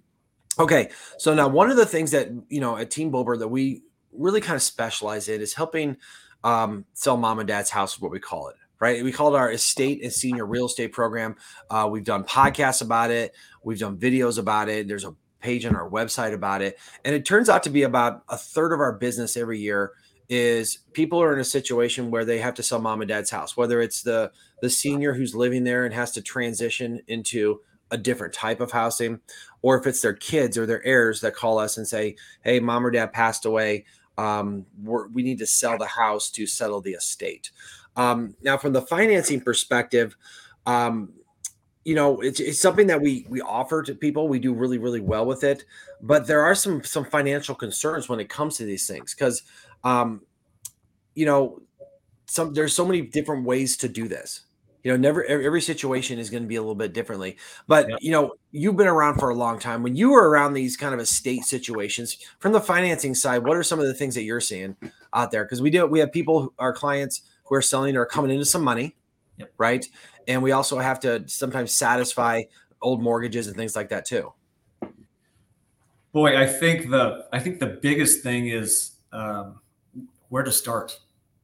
okay 0.59 0.91
so 1.17 1.33
now 1.33 1.47
one 1.47 1.71
of 1.71 1.77
the 1.77 1.85
things 1.85 2.11
that 2.11 2.29
you 2.47 2.61
know 2.61 2.77
at 2.77 2.91
team 2.91 3.09
Bober 3.09 3.35
that 3.37 3.47
we 3.47 3.81
really 4.11 4.39
kind 4.39 4.55
of 4.55 4.61
specialize 4.61 5.27
in 5.27 5.41
is 5.41 5.53
helping 5.55 5.97
um 6.43 6.85
sell 6.93 7.17
mom 7.17 7.39
and 7.39 7.47
dad's 7.47 7.71
house 7.71 7.95
is 7.95 8.01
what 8.01 8.11
we 8.11 8.19
call 8.19 8.49
it 8.49 8.55
right? 8.83 9.01
We 9.01 9.13
call 9.13 9.33
it 9.33 9.37
our 9.37 9.49
estate 9.49 10.03
and 10.03 10.11
senior 10.11 10.45
real 10.45 10.65
estate 10.65 10.91
program. 10.91 11.37
Uh, 11.69 11.87
we've 11.89 12.03
done 12.03 12.25
podcasts 12.25 12.81
about 12.81 13.11
it. 13.11 13.33
We've 13.63 13.79
done 13.79 13.95
videos 13.95 14.37
about 14.37 14.67
it. 14.67 14.89
There's 14.89 15.05
a 15.05 15.15
page 15.43 15.65
on 15.65 15.75
our 15.75 15.89
website 15.89 16.33
about 16.33 16.61
it. 16.61 16.79
And 17.05 17.13
it 17.13 17.25
turns 17.25 17.49
out 17.49 17.61
to 17.63 17.69
be 17.69 17.83
about 17.83 18.23
a 18.29 18.37
third 18.37 18.71
of 18.73 18.79
our 18.79 18.93
business 18.93 19.37
every 19.37 19.59
year 19.59 19.91
is 20.29 20.79
people 20.93 21.21
are 21.21 21.33
in 21.33 21.39
a 21.39 21.43
situation 21.43 22.09
where 22.09 22.25
they 22.25 22.39
have 22.39 22.55
to 22.55 22.63
sell 22.63 22.79
mom 22.79 23.01
and 23.01 23.09
dad's 23.09 23.29
house, 23.29 23.55
whether 23.55 23.81
it's 23.81 24.01
the 24.01 24.31
the 24.61 24.69
senior 24.69 25.13
who's 25.13 25.35
living 25.35 25.65
there 25.65 25.85
and 25.85 25.93
has 25.93 26.11
to 26.11 26.21
transition 26.21 27.01
into 27.07 27.59
a 27.91 27.97
different 27.97 28.33
type 28.33 28.61
of 28.61 28.71
housing, 28.71 29.19
or 29.61 29.77
if 29.77 29.85
it's 29.85 30.01
their 30.01 30.13
kids 30.13 30.57
or 30.57 30.65
their 30.65 30.83
heirs 30.85 31.21
that 31.21 31.35
call 31.35 31.59
us 31.59 31.77
and 31.77 31.87
say, 31.87 32.15
"Hey, 32.41 32.59
mom 32.59 32.85
or 32.85 32.91
dad 32.91 33.11
passed 33.11 33.45
away. 33.45 33.85
Um, 34.17 34.65
we 34.81 35.23
need 35.23 35.39
to 35.39 35.45
sell 35.45 35.77
the 35.77 35.85
house 35.85 36.31
to 36.31 36.47
settle 36.47 36.81
the 36.81 36.93
estate." 36.93 37.51
Um, 37.95 38.35
now, 38.41 38.57
from 38.57 38.73
the 38.73 38.81
financing 38.81 39.41
perspective, 39.41 40.15
um, 40.65 41.11
you 41.85 41.95
know 41.95 42.21
it's, 42.21 42.39
it's 42.39 42.61
something 42.61 42.87
that 42.87 43.01
we 43.01 43.25
we 43.29 43.41
offer 43.41 43.83
to 43.83 43.93
people. 43.93 44.27
We 44.27 44.39
do 44.39 44.53
really 44.53 44.77
really 44.77 45.01
well 45.01 45.25
with 45.25 45.43
it. 45.43 45.65
But 46.01 46.27
there 46.27 46.41
are 46.41 46.55
some 46.55 46.83
some 46.83 47.05
financial 47.05 47.55
concerns 47.55 48.07
when 48.07 48.19
it 48.19 48.29
comes 48.29 48.57
to 48.57 48.65
these 48.65 48.87
things 48.87 49.13
because 49.13 49.43
um 49.83 50.21
you 51.15 51.25
know 51.25 51.61
some 52.25 52.53
there's 52.53 52.73
so 52.73 52.85
many 52.85 53.01
different 53.01 53.45
ways 53.45 53.77
to 53.77 53.89
do 53.89 54.07
this. 54.07 54.41
You 54.83 54.91
know 54.91 54.97
never 54.97 55.23
every 55.25 55.61
situation 55.61 56.19
is 56.19 56.29
going 56.29 56.43
to 56.43 56.47
be 56.47 56.55
a 56.55 56.61
little 56.61 56.75
bit 56.75 56.93
differently. 56.93 57.37
But 57.67 58.01
you 58.01 58.11
know 58.11 58.33
you've 58.51 58.77
been 58.77 58.87
around 58.87 59.19
for 59.19 59.29
a 59.29 59.35
long 59.35 59.59
time. 59.59 59.83
When 59.83 59.95
you 59.95 60.11
were 60.11 60.29
around 60.29 60.53
these 60.53 60.77
kind 60.77 60.93
of 60.93 60.99
estate 60.99 61.43
situations 61.43 62.17
from 62.39 62.53
the 62.53 62.61
financing 62.61 63.15
side 63.15 63.43
what 63.43 63.57
are 63.57 63.63
some 63.63 63.79
of 63.79 63.85
the 63.87 63.93
things 63.93 64.15
that 64.15 64.23
you're 64.23 64.41
seeing 64.41 64.77
out 65.13 65.31
there? 65.31 65.43
Because 65.43 65.61
we 65.61 65.69
do 65.69 65.85
we 65.85 65.99
have 65.99 66.13
people 66.13 66.53
our 66.59 66.73
clients 66.73 67.23
who 67.45 67.55
are 67.55 67.61
selling 67.61 67.97
or 67.97 68.05
coming 68.05 68.31
into 68.31 68.45
some 68.45 68.63
money 68.63 68.95
yep. 69.37 69.51
right 69.57 69.87
and 70.27 70.41
we 70.41 70.51
also 70.51 70.79
have 70.79 70.99
to 71.01 71.27
sometimes 71.27 71.73
satisfy 71.73 72.43
old 72.81 73.01
mortgages 73.01 73.47
and 73.47 73.55
things 73.55 73.75
like 73.75 73.89
that 73.89 74.05
too. 74.05 74.33
Boy, 76.11 76.37
I 76.37 76.45
think 76.45 76.89
the 76.89 77.25
I 77.33 77.39
think 77.39 77.59
the 77.59 77.79
biggest 77.81 78.21
thing 78.21 78.47
is 78.47 78.91
um, 79.11 79.59
where 80.29 80.43
to 80.43 80.51
start. 80.51 80.99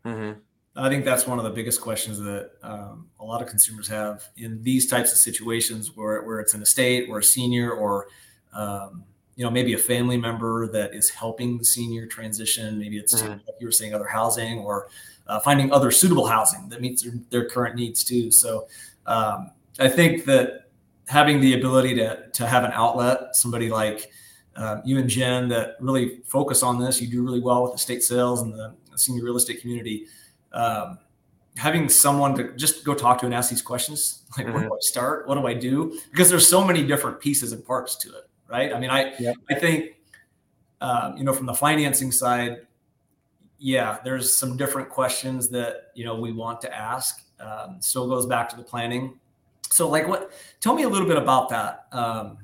Mm-hmm. 0.06 0.39
I 0.76 0.89
think 0.89 1.04
that's 1.04 1.28
one 1.28 1.39
of 1.39 1.44
the 1.44 1.52
biggest 1.52 1.82
questions 1.82 2.20
that 2.20 2.52
um, 2.63 3.10
a 3.20 3.26
lot 3.26 3.42
of 3.42 3.48
consumers 3.48 3.88
have 3.88 4.24
in 4.38 4.62
these 4.63 4.88
types 4.88 5.12
of 5.12 5.18
situations 5.18 5.96
where, 5.96 6.24
where 6.24 6.39
it's 6.39 6.54
an 6.54 6.62
estate 6.62 7.10
or 7.10 7.20
a 7.20 7.24
senior 7.24 7.72
or 7.72 8.08
um, 8.54 9.04
you 9.36 9.44
know 9.44 9.52
maybe 9.52 9.74
a 9.74 9.78
family 9.78 10.18
member 10.18 10.68
that 10.68 10.94
is 10.94 11.10
helping 11.10 11.58
the 11.58 11.65
senior 11.65 12.06
transition 12.06 12.78
maybe 12.78 12.98
it's 12.98 13.22
mm-hmm. 13.22 13.30
like 13.30 13.56
you 13.60 13.68
were 13.68 13.72
saying 13.72 13.94
other 13.94 14.08
housing 14.08 14.60
or 14.60 14.89
uh, 15.30 15.39
finding 15.39 15.72
other 15.72 15.92
suitable 15.92 16.26
housing 16.26 16.68
that 16.70 16.82
meets 16.82 17.04
their, 17.04 17.13
their 17.30 17.46
current 17.48 17.76
needs 17.76 18.04
too. 18.04 18.32
So 18.32 18.68
um, 19.06 19.52
I 19.80 19.88
think 19.88 20.26
that 20.26 20.65
having 21.08 21.39
the 21.39 21.54
ability 21.54 21.96
to 21.96 22.28
to 22.34 22.46
have 22.46 22.63
an 22.63 22.72
outlet, 22.74 23.36
somebody 23.36 23.70
like 23.70 24.12
uh, 24.56 24.82
you 24.84 24.98
and 24.98 25.10
Jen 25.10 25.48
that 25.50 25.76
really 25.80 26.22
focus 26.26 26.63
on 26.63 26.80
this, 26.80 27.00
you 27.00 27.08
do 27.08 27.24
really 27.24 27.39
well 27.39 27.63
with 27.63 27.72
the 27.72 27.78
state 27.78 28.04
sales 28.04 28.42
and 28.42 28.54
the 28.54 28.74
senior 28.96 29.24
real 29.24 29.38
estate 29.38 29.62
community. 29.62 30.08
Um, 30.52 30.98
having 31.56 31.89
someone 31.89 32.36
to 32.36 32.54
just 32.56 32.84
go 32.84 32.96
talk 32.96 33.20
to 33.20 33.26
and 33.26 33.36
ask 33.36 33.50
these 33.50 33.62
questions, 33.62 34.24
like 34.38 34.48
mm-hmm. 34.48 34.56
where 34.56 34.63
do 34.63 34.74
I 34.74 34.78
start? 34.82 35.28
What 35.28 35.36
do 35.36 35.46
I 35.46 35.54
do? 35.54 36.00
Because 36.12 36.30
there's 36.30 36.48
so 36.48 36.63
many 36.63 36.86
different 36.86 37.20
pieces 37.20 37.52
and 37.52 37.63
parts 37.63 37.96
to 37.98 38.10
it, 38.10 38.30
right? 38.50 38.74
I 38.74 38.80
mean, 38.80 38.89
I 38.89 39.13
yep. 39.20 39.36
I 39.50 39.54
think 39.56 39.96
um, 40.82 41.18
you 41.18 41.24
know 41.24 41.34
from 41.34 41.46
the 41.46 41.56
financing 41.56 42.12
side, 42.12 42.65
yeah, 43.60 44.00
there's 44.04 44.34
some 44.34 44.56
different 44.58 44.89
questions 44.89 45.50
that 45.50 45.91
you 45.93 46.06
know 46.06 46.15
we 46.15 46.32
want 46.32 46.62
to 46.62 46.76
ask. 46.76 47.24
Um, 47.39 47.78
still 47.80 48.08
goes 48.08 48.26
back 48.26 48.50
to 48.50 48.56
the 48.56 48.63
planning. 48.63 49.19
So, 49.69 49.88
like, 49.88 50.08
what? 50.08 50.32
Tell 50.62 50.74
me 50.74 50.84
a 50.84 50.89
little 50.89 51.08
bit 51.08 51.17
about 51.17 51.50
that. 51.50 51.88
Um, 51.91 52.38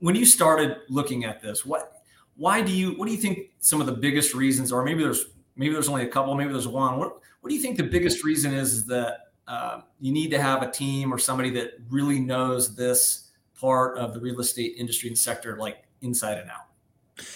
when 0.00 0.14
you 0.14 0.26
started 0.26 0.78
looking 0.88 1.24
at 1.24 1.40
this, 1.40 1.64
what? 1.64 2.02
Why 2.36 2.60
do 2.60 2.72
you? 2.72 2.92
What 2.98 3.06
do 3.06 3.12
you 3.12 3.18
think? 3.18 3.50
Some 3.60 3.80
of 3.80 3.86
the 3.86 3.92
biggest 3.92 4.34
reasons, 4.34 4.72
or 4.72 4.84
maybe 4.84 5.02
there's 5.02 5.26
maybe 5.56 5.72
there's 5.72 5.88
only 5.88 6.02
a 6.02 6.08
couple, 6.08 6.34
maybe 6.34 6.52
there's 6.52 6.68
one. 6.68 6.98
What 6.98 7.20
What 7.40 7.48
do 7.48 7.54
you 7.54 7.62
think 7.62 7.76
the 7.76 7.84
biggest 7.84 8.24
reason 8.24 8.52
is? 8.52 8.72
Is 8.72 8.86
that 8.86 9.18
uh, 9.46 9.82
you 10.00 10.12
need 10.12 10.30
to 10.32 10.40
have 10.40 10.62
a 10.62 10.70
team 10.70 11.14
or 11.14 11.18
somebody 11.18 11.50
that 11.50 11.74
really 11.88 12.18
knows 12.18 12.74
this 12.74 13.30
part 13.58 13.98
of 13.98 14.14
the 14.14 14.20
real 14.20 14.40
estate 14.40 14.74
industry 14.76 15.08
and 15.08 15.18
sector 15.18 15.56
like 15.58 15.84
inside 16.02 16.38
and 16.38 16.50
out? 16.50 16.66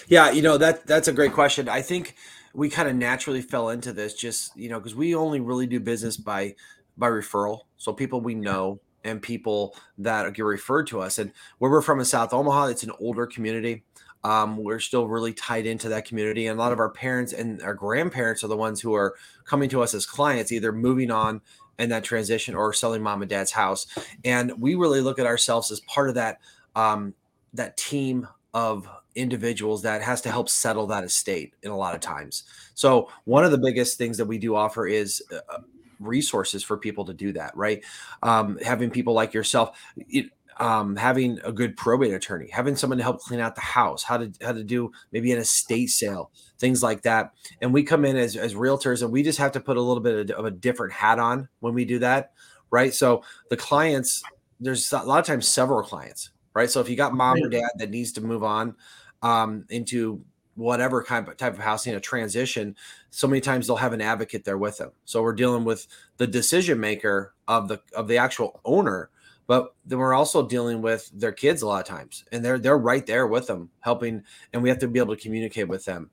Yeah, 0.07 0.31
you 0.31 0.41
know 0.41 0.57
that 0.57 0.85
that's 0.85 1.07
a 1.07 1.13
great 1.13 1.31
question. 1.31 1.69
I 1.69 1.81
think 1.81 2.15
we 2.53 2.69
kind 2.69 2.89
of 2.89 2.95
naturally 2.95 3.41
fell 3.41 3.69
into 3.69 3.93
this 3.93 4.13
just 4.13 4.55
you 4.57 4.69
know 4.69 4.79
because 4.79 4.95
we 4.95 5.15
only 5.15 5.39
really 5.39 5.67
do 5.67 5.79
business 5.79 6.17
by 6.17 6.55
by 6.97 7.07
referral. 7.07 7.61
So 7.77 7.93
people 7.93 8.21
we 8.21 8.35
know 8.35 8.79
and 9.03 9.21
people 9.21 9.75
that 9.97 10.33
get 10.33 10.43
referred 10.43 10.87
to 10.87 10.99
us. 10.99 11.19
And 11.19 11.31
where 11.59 11.71
we're 11.71 11.81
from 11.81 11.99
in 11.99 12.05
south 12.05 12.33
omaha 12.33 12.65
it's 12.65 12.83
an 12.83 12.91
older 12.99 13.25
community. 13.25 13.83
Um, 14.23 14.57
we're 14.57 14.79
still 14.79 15.07
really 15.07 15.31
tied 15.31 15.65
into 15.65 15.87
that 15.89 16.05
community. 16.05 16.47
And 16.47 16.59
a 16.59 16.61
lot 16.61 16.73
of 16.73 16.79
our 16.79 16.89
parents 16.89 17.31
and 17.31 17.61
our 17.61 17.73
grandparents 17.73 18.43
are 18.43 18.49
the 18.49 18.57
ones 18.57 18.81
who 18.81 18.93
are 18.93 19.15
coming 19.45 19.69
to 19.69 19.81
us 19.81 19.93
as 19.93 20.05
clients 20.05 20.51
either 20.51 20.73
moving 20.73 21.09
on 21.09 21.39
in 21.77 21.89
that 21.89 22.03
transition 22.03 22.53
or 22.53 22.73
selling 22.73 23.01
mom 23.01 23.21
and 23.21 23.29
dad's 23.29 23.53
house. 23.53 23.87
And 24.25 24.51
we 24.59 24.75
really 24.75 24.99
look 24.99 25.19
at 25.19 25.25
ourselves 25.25 25.71
as 25.71 25.79
part 25.81 26.09
of 26.09 26.15
that 26.15 26.39
um, 26.75 27.13
that 27.53 27.77
team 27.77 28.27
of 28.53 28.87
individuals 29.15 29.81
that 29.83 30.01
has 30.01 30.21
to 30.21 30.31
help 30.31 30.49
settle 30.49 30.87
that 30.87 31.03
estate 31.03 31.53
in 31.63 31.71
a 31.71 31.77
lot 31.77 31.95
of 31.95 32.01
times. 32.01 32.43
So 32.73 33.09
one 33.25 33.43
of 33.43 33.51
the 33.51 33.57
biggest 33.57 33.97
things 33.97 34.17
that 34.17 34.25
we 34.25 34.37
do 34.37 34.55
offer 34.55 34.87
is 34.87 35.21
uh, 35.31 35.59
resources 35.99 36.63
for 36.63 36.77
people 36.77 37.05
to 37.05 37.13
do 37.13 37.33
that, 37.33 37.55
right? 37.55 37.83
Um, 38.23 38.57
having 38.63 38.89
people 38.89 39.13
like 39.13 39.33
yourself, 39.33 39.77
it, 39.97 40.31
um, 40.59 40.95
having 40.95 41.39
a 41.43 41.51
good 41.51 41.77
probate 41.77 42.13
attorney, 42.13 42.49
having 42.51 42.75
someone 42.75 42.97
to 42.97 43.03
help 43.03 43.21
clean 43.21 43.39
out 43.39 43.55
the 43.55 43.61
house, 43.61 44.03
how 44.03 44.17
to 44.17 44.31
how 44.41 44.51
to 44.51 44.63
do 44.63 44.91
maybe 45.11 45.31
an 45.31 45.39
estate 45.39 45.87
sale, 45.87 46.31
things 46.57 46.83
like 46.83 47.01
that. 47.03 47.31
And 47.61 47.73
we 47.73 47.83
come 47.83 48.03
in 48.03 48.17
as 48.17 48.35
as 48.35 48.53
realtors, 48.53 49.01
and 49.01 49.11
we 49.11 49.23
just 49.23 49.39
have 49.39 49.53
to 49.53 49.59
put 49.59 49.77
a 49.77 49.81
little 49.81 50.03
bit 50.03 50.31
of 50.31 50.45
a 50.45 50.51
different 50.51 50.93
hat 50.93 51.17
on 51.17 51.47
when 51.61 51.73
we 51.73 51.85
do 51.85 51.99
that, 51.99 52.33
right? 52.71 52.93
So 52.93 53.23
the 53.49 53.57
clients, 53.57 54.21
there's 54.59 54.91
a 54.91 55.03
lot 55.03 55.19
of 55.19 55.25
times 55.25 55.47
several 55.47 55.81
clients, 55.81 56.31
right? 56.59 56.69
So 56.69 56.81
if 56.81 56.89
you 56.89 56.95
got 56.95 57.13
mom 57.13 57.41
or 57.41 57.49
dad 57.49 57.69
that 57.77 57.89
needs 57.89 58.11
to 58.13 58.21
move 58.21 58.43
on 58.43 58.75
um, 59.21 59.65
into 59.69 60.23
whatever 60.55 61.01
kind 61.01 61.27
of 61.27 61.37
type 61.37 61.53
of 61.53 61.59
housing, 61.59 61.95
a 61.95 62.01
transition, 62.01 62.75
so 63.11 63.27
many 63.27 63.39
times 63.39 63.65
they'll 63.65 63.77
have 63.77 63.93
an 63.93 64.01
advocate 64.01 64.43
there 64.43 64.57
with 64.57 64.77
them. 64.77 64.91
So 65.05 65.23
we're 65.23 65.33
dealing 65.33 65.63
with 65.63 65.87
the 66.17 66.27
decision 66.27 66.79
maker 66.79 67.33
of 67.47 67.69
the 67.69 67.81
of 67.95 68.07
the 68.07 68.17
actual 68.17 68.59
owner 68.65 69.09
but 69.47 69.73
then 69.83 69.97
we're 69.97 70.13
also 70.13 70.47
dealing 70.47 70.79
with 70.79 71.09
their 71.11 71.31
kids 71.31 71.63
a 71.63 71.67
lot 71.67 71.79
of 71.79 71.87
times 71.87 72.23
and 72.31 72.45
they're 72.45 72.59
they're 72.59 72.77
right 72.77 73.07
there 73.07 73.25
with 73.25 73.47
them 73.47 73.71
helping 73.79 74.21
and 74.53 74.61
we 74.61 74.69
have 74.69 74.77
to 74.77 74.87
be 74.87 74.99
able 74.99 75.15
to 75.15 75.21
communicate 75.21 75.67
with 75.67 75.85
them. 75.85 76.11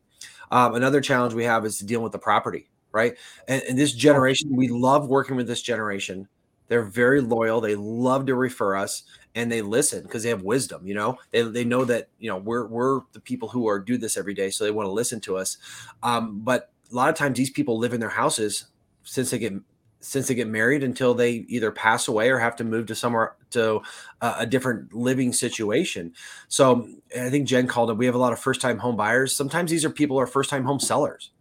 Um, 0.50 0.74
another 0.74 1.02
challenge 1.02 1.34
we 1.34 1.44
have 1.44 1.66
is 1.66 1.76
to 1.78 1.84
deal 1.84 2.02
with 2.02 2.12
the 2.12 2.18
property 2.18 2.70
right? 2.92 3.14
And, 3.46 3.62
and 3.68 3.78
this 3.78 3.92
generation 3.92 4.56
we 4.56 4.68
love 4.68 5.06
working 5.06 5.36
with 5.36 5.46
this 5.46 5.60
generation 5.60 6.28
they're 6.68 6.84
very 6.84 7.20
loyal 7.20 7.60
they 7.60 7.74
love 7.74 8.26
to 8.26 8.34
refer 8.34 8.76
us 8.76 9.04
and 9.34 9.50
they 9.50 9.62
listen 9.62 10.02
because 10.02 10.22
they 10.22 10.28
have 10.28 10.42
wisdom 10.42 10.86
you 10.86 10.94
know 10.94 11.16
they, 11.30 11.42
they 11.42 11.64
know 11.64 11.84
that 11.84 12.08
you 12.18 12.28
know 12.28 12.36
we're 12.36 12.66
we're 12.66 13.00
the 13.12 13.20
people 13.20 13.48
who 13.48 13.68
are 13.68 13.78
do 13.78 13.98
this 13.98 14.16
every 14.16 14.34
day 14.34 14.50
so 14.50 14.64
they 14.64 14.70
want 14.70 14.86
to 14.86 14.92
listen 14.92 15.20
to 15.20 15.36
us 15.36 15.58
um, 16.02 16.40
but 16.40 16.70
a 16.90 16.94
lot 16.94 17.08
of 17.08 17.14
times 17.14 17.36
these 17.36 17.50
people 17.50 17.78
live 17.78 17.92
in 17.92 18.00
their 18.00 18.08
houses 18.08 18.66
since 19.02 19.30
they 19.30 19.38
get 19.38 19.52
since 20.00 20.28
they 20.28 20.34
get 20.34 20.46
married 20.46 20.84
until 20.84 21.14
they 21.14 21.32
either 21.48 21.72
pass 21.72 22.06
away 22.06 22.30
or 22.30 22.38
have 22.38 22.54
to 22.54 22.64
move 22.64 22.86
to 22.86 22.94
somewhere 22.94 23.34
to 23.50 23.80
a, 24.20 24.34
a 24.40 24.46
different 24.46 24.92
living 24.94 25.32
situation. 25.32 26.12
So 26.48 26.88
I 27.18 27.28
think 27.28 27.48
Jen 27.48 27.66
called 27.66 27.90
it. 27.90 27.94
We 27.94 28.06
have 28.06 28.14
a 28.14 28.18
lot 28.18 28.32
of 28.32 28.38
first 28.38 28.60
time 28.60 28.78
home 28.78 28.96
buyers. 28.96 29.34
Sometimes 29.34 29.70
these 29.70 29.84
are 29.84 29.90
people 29.90 30.18
are 30.20 30.26
first 30.26 30.48
time 30.48 30.64
home 30.64 30.78
sellers. 30.78 31.32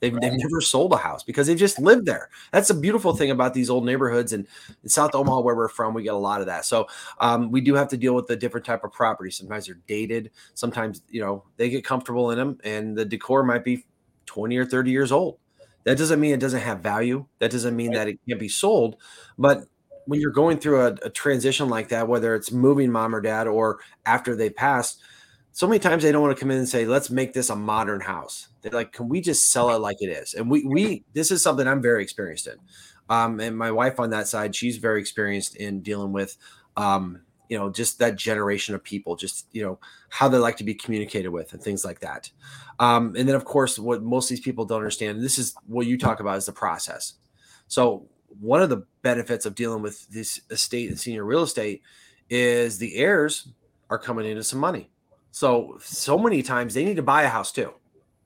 They've, 0.00 0.12
right. 0.12 0.22
they've 0.22 0.38
never 0.38 0.60
sold 0.60 0.92
a 0.92 0.96
house 0.96 1.22
because 1.22 1.46
they've 1.46 1.58
just 1.58 1.78
lived 1.78 2.06
there. 2.06 2.30
That's 2.52 2.70
a 2.70 2.74
beautiful 2.74 3.14
thing 3.14 3.30
about 3.30 3.54
these 3.54 3.70
old 3.70 3.84
neighborhoods. 3.84 4.32
And 4.32 4.46
in 4.82 4.88
South 4.88 5.14
Omaha, 5.14 5.40
where 5.40 5.56
we're 5.56 5.68
from, 5.68 5.94
we 5.94 6.02
get 6.02 6.14
a 6.14 6.18
lot 6.18 6.40
of 6.40 6.46
that. 6.46 6.64
So 6.64 6.86
um, 7.20 7.50
we 7.50 7.60
do 7.60 7.74
have 7.74 7.88
to 7.88 7.96
deal 7.96 8.14
with 8.14 8.26
the 8.26 8.36
different 8.36 8.66
type 8.66 8.84
of 8.84 8.92
property. 8.92 9.30
Sometimes 9.30 9.66
they're 9.66 9.80
dated. 9.86 10.30
Sometimes, 10.54 11.02
you 11.08 11.20
know, 11.20 11.44
they 11.56 11.70
get 11.70 11.84
comfortable 11.84 12.30
in 12.30 12.38
them 12.38 12.58
and 12.64 12.96
the 12.96 13.04
decor 13.04 13.42
might 13.42 13.64
be 13.64 13.84
20 14.26 14.56
or 14.56 14.64
30 14.64 14.90
years 14.90 15.12
old. 15.12 15.38
That 15.84 15.96
doesn't 15.96 16.20
mean 16.20 16.34
it 16.34 16.40
doesn't 16.40 16.60
have 16.60 16.80
value. 16.80 17.26
That 17.38 17.50
doesn't 17.50 17.74
mean 17.74 17.92
that 17.92 18.08
it 18.08 18.18
can't 18.28 18.38
be 18.38 18.48
sold. 18.48 18.96
But 19.38 19.64
when 20.04 20.20
you're 20.20 20.30
going 20.30 20.58
through 20.58 20.80
a, 20.80 20.92
a, 21.02 21.10
transition 21.10 21.68
like 21.68 21.88
that, 21.88 22.08
whether 22.08 22.34
it's 22.34 22.52
moving 22.52 22.90
mom 22.90 23.14
or 23.14 23.20
dad 23.20 23.46
or 23.46 23.78
after 24.04 24.34
they 24.34 24.50
passed, 24.50 25.00
so 25.52 25.66
many 25.66 25.78
times 25.78 26.02
they 26.02 26.12
don't 26.12 26.22
want 26.22 26.36
to 26.36 26.40
come 26.40 26.50
in 26.50 26.58
and 26.58 26.68
say, 26.68 26.86
"Let's 26.86 27.10
make 27.10 27.32
this 27.32 27.50
a 27.50 27.56
modern 27.56 28.00
house." 28.00 28.47
Like, 28.72 28.92
"Can 28.92 29.08
we 29.08 29.20
just 29.20 29.50
sell 29.50 29.70
it 29.70 29.78
like 29.78 29.98
it 30.00 30.08
is?" 30.08 30.34
And 30.34 30.50
we 30.50 30.64
we 30.64 31.04
this 31.12 31.30
is 31.30 31.42
something 31.42 31.66
I'm 31.66 31.82
very 31.82 32.02
experienced 32.02 32.46
in. 32.46 32.56
Um, 33.10 33.40
and 33.40 33.56
my 33.56 33.70
wife 33.70 33.98
on 33.98 34.10
that 34.10 34.28
side, 34.28 34.54
she's 34.54 34.76
very 34.76 35.00
experienced 35.00 35.56
in 35.56 35.80
dealing 35.80 36.12
with 36.12 36.36
um, 36.76 37.22
you 37.48 37.58
know 37.58 37.70
just 37.70 37.98
that 37.98 38.16
generation 38.16 38.74
of 38.74 38.82
people 38.82 39.16
just 39.16 39.46
you 39.52 39.62
know 39.62 39.78
how 40.10 40.28
they 40.28 40.38
like 40.38 40.56
to 40.56 40.64
be 40.64 40.74
communicated 40.74 41.30
with 41.30 41.52
and 41.52 41.62
things 41.62 41.84
like 41.84 42.00
that 42.00 42.30
um, 42.78 43.14
and 43.16 43.28
then 43.28 43.34
of 43.34 43.44
course 43.44 43.78
what 43.78 44.02
most 44.02 44.26
of 44.26 44.36
these 44.36 44.44
people 44.44 44.64
don't 44.64 44.78
understand 44.78 45.16
and 45.16 45.24
this 45.24 45.38
is 45.38 45.54
what 45.66 45.86
you 45.86 45.98
talk 45.98 46.20
about 46.20 46.36
is 46.36 46.46
the 46.46 46.52
process 46.52 47.14
so 47.66 48.06
one 48.40 48.62
of 48.62 48.68
the 48.68 48.84
benefits 49.02 49.46
of 49.46 49.54
dealing 49.54 49.82
with 49.82 50.06
this 50.08 50.40
estate 50.50 50.88
and 50.88 50.98
senior 50.98 51.24
real 51.24 51.42
estate 51.42 51.82
is 52.28 52.78
the 52.78 52.94
heirs 52.96 53.48
are 53.90 53.98
coming 53.98 54.26
into 54.26 54.44
some 54.44 54.58
money 54.58 54.90
so 55.30 55.78
so 55.82 56.18
many 56.18 56.42
times 56.42 56.74
they 56.74 56.84
need 56.84 56.96
to 56.96 57.02
buy 57.02 57.22
a 57.22 57.28
house 57.28 57.50
too 57.50 57.72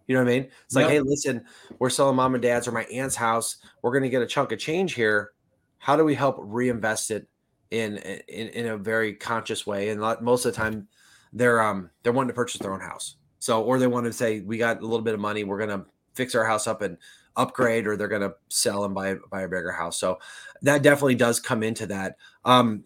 you 0.06 0.14
know 0.14 0.22
what 0.22 0.30
i 0.30 0.38
mean 0.38 0.48
it's 0.64 0.74
like 0.74 0.84
yep. 0.84 0.90
hey 0.90 1.00
listen 1.00 1.44
we're 1.78 1.90
selling 1.90 2.16
mom 2.16 2.34
and 2.34 2.42
dad's 2.42 2.66
or 2.66 2.72
my 2.72 2.84
aunt's 2.84 3.16
house 3.16 3.58
we're 3.82 3.92
going 3.92 4.02
to 4.02 4.08
get 4.08 4.22
a 4.22 4.26
chunk 4.26 4.52
of 4.52 4.58
change 4.58 4.94
here 4.94 5.32
how 5.78 5.96
do 5.96 6.04
we 6.04 6.14
help 6.14 6.36
reinvest 6.38 7.10
it 7.10 7.26
in 7.72 7.96
in, 8.28 8.48
in 8.48 8.66
a 8.66 8.76
very 8.76 9.14
conscious 9.14 9.66
way. 9.66 9.88
And 9.88 10.00
most 10.20 10.44
of 10.44 10.54
the 10.54 10.56
time, 10.56 10.86
they're 11.32 11.60
um 11.60 11.90
they're 12.02 12.12
wanting 12.12 12.28
to 12.28 12.34
purchase 12.34 12.60
their 12.60 12.72
own 12.72 12.80
house. 12.80 13.16
So 13.40 13.62
or 13.62 13.78
they 13.78 13.88
want 13.88 14.06
to 14.06 14.12
say 14.12 14.40
we 14.40 14.58
got 14.58 14.78
a 14.78 14.82
little 14.82 15.00
bit 15.00 15.14
of 15.14 15.20
money, 15.20 15.42
we're 15.42 15.58
gonna 15.58 15.86
fix 16.14 16.34
our 16.34 16.44
house 16.44 16.66
up 16.66 16.82
and 16.82 16.98
upgrade, 17.34 17.86
or 17.86 17.96
they're 17.96 18.08
gonna 18.08 18.34
sell 18.48 18.84
and 18.84 18.94
buy 18.94 19.16
buy 19.30 19.42
a 19.42 19.48
bigger 19.48 19.72
house. 19.72 19.98
So 19.98 20.18
that 20.60 20.82
definitely 20.82 21.16
does 21.16 21.40
come 21.40 21.62
into 21.62 21.86
that. 21.86 22.16
Um, 22.44 22.84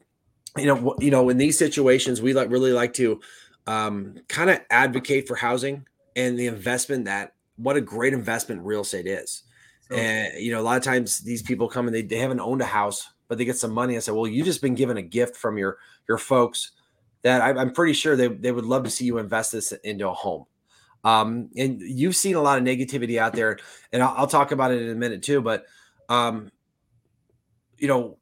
you 0.57 0.67
know, 0.67 0.95
you 1.01 1.11
know, 1.11 1.29
in 1.29 1.37
these 1.37 1.59
situations, 1.59 2.23
we 2.23 2.33
like 2.33 2.51
really 2.51 2.73
like 2.73 2.95
to 2.95 3.21
um, 3.67 4.15
kind 4.29 4.49
of 4.49 4.61
advocate 4.71 5.27
for 5.27 5.35
housing 5.35 5.85
and 6.17 6.39
the 6.39 6.49
investment 6.49 7.05
that 7.05 7.35
what 7.57 7.77
a 7.77 7.81
great 7.81 8.13
investment 8.13 8.63
real 8.63 8.81
estate 8.81 9.07
is. 9.07 9.45
And 9.91 10.43
you 10.43 10.51
know, 10.51 10.61
a 10.61 10.63
lot 10.63 10.77
of 10.77 10.83
times 10.83 11.21
these 11.21 11.43
people 11.43 11.69
come 11.69 11.87
and 11.87 11.95
they, 11.95 12.03
they 12.03 12.19
haven't 12.19 12.41
owned 12.41 12.61
a 12.61 12.67
house 12.67 13.09
but 13.29 13.39
they 13.39 13.45
get 13.45 13.57
some 13.57 13.73
money. 13.73 13.97
I 13.97 14.01
said, 14.01 14.15
well, 14.15 14.27
you 14.27 14.45
just 14.45 14.63
been 14.63 14.75
given 14.75 14.97
a 14.97 15.03
gift 15.03 15.37
from 15.37 15.59
your 15.59 15.79
your 16.09 16.19
folks 16.19 16.73
that 17.23 17.41
I, 17.41 17.61
am 17.61 17.73
pretty 17.73 17.93
sure 17.93 18.15
they, 18.15 18.29
they 18.29 18.53
would 18.53 18.65
love 18.65 18.85
to 18.85 18.91
see 18.91 19.05
you 19.05 19.19
invest 19.19 19.53
this 19.53 19.73
into 19.73 20.09
a 20.09 20.13
home. 20.13 20.45
Um, 21.03 21.51
and 21.57 21.81
you've 21.81 22.17
seen 22.17 22.37
a 22.37 22.41
lot 22.41 22.59
of 22.59 22.65
negativity 22.65 23.19
out 23.19 23.33
there, 23.33 23.59
and 23.93 24.03
I'll, 24.03 24.15
I'll 24.19 24.27
talk 24.27 24.53
about 24.53 24.73
it 24.73 24.83
in 24.83 24.91
a 24.91 24.95
minute 24.95 25.23
too. 25.23 25.41
But 25.41 25.67
um, 26.09 26.51
you 27.79 27.89
know, 27.89 28.19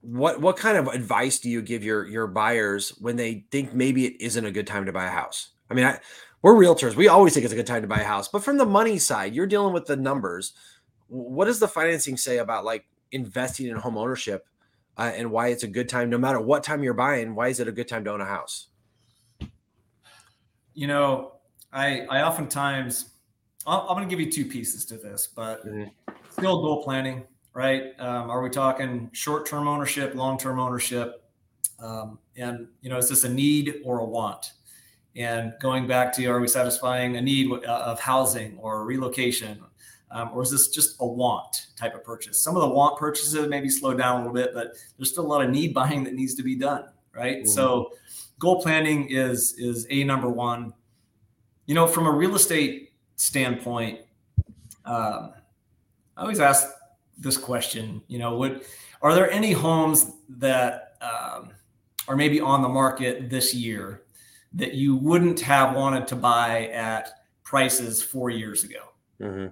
what 0.00 0.40
what 0.40 0.56
kind 0.56 0.76
of 0.76 0.88
advice 0.88 1.38
do 1.38 1.50
you 1.50 1.62
give 1.62 1.84
your 1.84 2.06
your 2.06 2.26
buyers 2.26 2.90
when 3.00 3.16
they 3.16 3.46
think 3.50 3.74
maybe 3.74 4.06
it 4.06 4.20
isn't 4.20 4.44
a 4.44 4.50
good 4.50 4.66
time 4.66 4.86
to 4.86 4.92
buy 4.92 5.06
a 5.06 5.10
house? 5.10 5.50
I 5.70 5.74
mean, 5.74 5.84
I, 5.84 5.98
we're 6.42 6.54
realtors; 6.54 6.96
we 6.96 7.08
always 7.08 7.34
think 7.34 7.44
it's 7.44 7.52
a 7.52 7.56
good 7.56 7.66
time 7.66 7.82
to 7.82 7.88
buy 7.88 8.00
a 8.00 8.04
house. 8.04 8.28
But 8.28 8.42
from 8.42 8.58
the 8.58 8.66
money 8.66 8.98
side, 8.98 9.34
you're 9.34 9.46
dealing 9.46 9.72
with 9.72 9.86
the 9.86 9.96
numbers. 9.96 10.52
What 11.08 11.46
does 11.46 11.60
the 11.60 11.68
financing 11.68 12.16
say 12.16 12.38
about 12.38 12.64
like 12.64 12.86
investing 13.12 13.66
in 13.66 13.76
home 13.76 13.98
ownership 13.98 14.46
uh, 14.96 15.12
and 15.14 15.30
why 15.30 15.48
it's 15.48 15.62
a 15.62 15.68
good 15.68 15.88
time, 15.88 16.10
no 16.10 16.18
matter 16.18 16.40
what 16.40 16.62
time 16.62 16.82
you're 16.82 16.94
buying. 16.94 17.34
Why 17.34 17.48
is 17.48 17.60
it 17.60 17.68
a 17.68 17.72
good 17.72 17.88
time 17.88 18.04
to 18.04 18.12
own 18.12 18.20
a 18.20 18.26
house? 18.26 18.68
You 20.74 20.86
know, 20.86 21.32
I 21.72 22.02
I 22.02 22.22
oftentimes 22.22 23.10
I'm, 23.66 23.80
I'm 23.80 23.96
going 23.96 24.08
to 24.08 24.10
give 24.10 24.20
you 24.20 24.30
two 24.30 24.44
pieces 24.44 24.84
to 24.86 24.96
this, 24.96 25.28
but 25.34 25.66
mm-hmm. 25.66 25.88
still 26.30 26.60
goal 26.62 26.82
planning, 26.82 27.24
right? 27.54 27.98
Um, 27.98 28.30
are 28.30 28.42
we 28.42 28.50
talking 28.50 29.10
short 29.12 29.46
term 29.46 29.68
ownership, 29.68 30.14
long 30.14 30.38
term 30.38 30.58
ownership? 30.60 31.24
Um, 31.78 32.18
and 32.36 32.68
you 32.82 32.90
know, 32.90 32.98
is 32.98 33.08
this 33.08 33.24
a 33.24 33.28
need 33.28 33.80
or 33.84 34.00
a 34.00 34.04
want? 34.04 34.52
And 35.16 35.54
going 35.60 35.86
back 35.86 36.12
to, 36.14 36.26
are 36.26 36.40
we 36.40 36.48
satisfying 36.48 37.16
a 37.16 37.20
need 37.20 37.50
uh, 37.52 37.66
of 37.66 37.98
housing 37.98 38.56
or 38.58 38.84
relocation 38.84 39.60
um, 40.12 40.30
or 40.34 40.42
is 40.42 40.50
this 40.50 40.68
just 40.68 40.96
a 41.00 41.06
want 41.06 41.68
type 41.76 41.94
of 41.94 42.02
purchase? 42.02 42.42
Some 42.42 42.56
of 42.56 42.62
the 42.62 42.68
want 42.68 42.98
purchases 42.98 43.48
maybe 43.48 43.68
slow 43.68 43.94
down 43.94 44.16
a 44.16 44.18
little 44.18 44.34
bit, 44.34 44.52
but 44.54 44.74
there's 44.96 45.10
still 45.10 45.24
a 45.24 45.28
lot 45.28 45.44
of 45.44 45.50
need 45.50 45.72
buying 45.74 46.04
that 46.04 46.14
needs 46.14 46.34
to 46.34 46.42
be 46.42 46.56
done, 46.56 46.84
right? 47.14 47.38
Mm-hmm. 47.38 47.48
So 47.48 47.92
goal 48.38 48.60
planning 48.60 49.08
is 49.08 49.54
is 49.58 49.86
a 49.90 50.04
number 50.04 50.28
one. 50.28 50.72
You 51.66 51.74
know, 51.74 51.86
from 51.86 52.06
a 52.06 52.10
real 52.10 52.34
estate 52.34 52.92
standpoint, 53.16 54.00
um, 54.84 55.34
I 56.16 56.22
always 56.22 56.40
ask 56.40 56.66
this 57.16 57.36
question. 57.36 58.02
You 58.08 58.18
know, 58.18 58.36
would 58.36 58.64
are 59.02 59.14
there 59.14 59.30
any 59.30 59.52
homes 59.52 60.10
that 60.28 60.96
um, 61.00 61.50
are 62.08 62.16
maybe 62.16 62.40
on 62.40 62.62
the 62.62 62.68
market 62.68 63.30
this 63.30 63.54
year 63.54 64.02
that 64.54 64.74
you 64.74 64.96
wouldn't 64.96 65.40
have 65.40 65.76
wanted 65.76 66.06
to 66.08 66.16
buy 66.16 66.66
at 66.68 67.10
prices 67.44 68.02
four 68.02 68.30
years 68.30 68.64
ago? 68.64 68.92
Mm-hmm. 69.20 69.46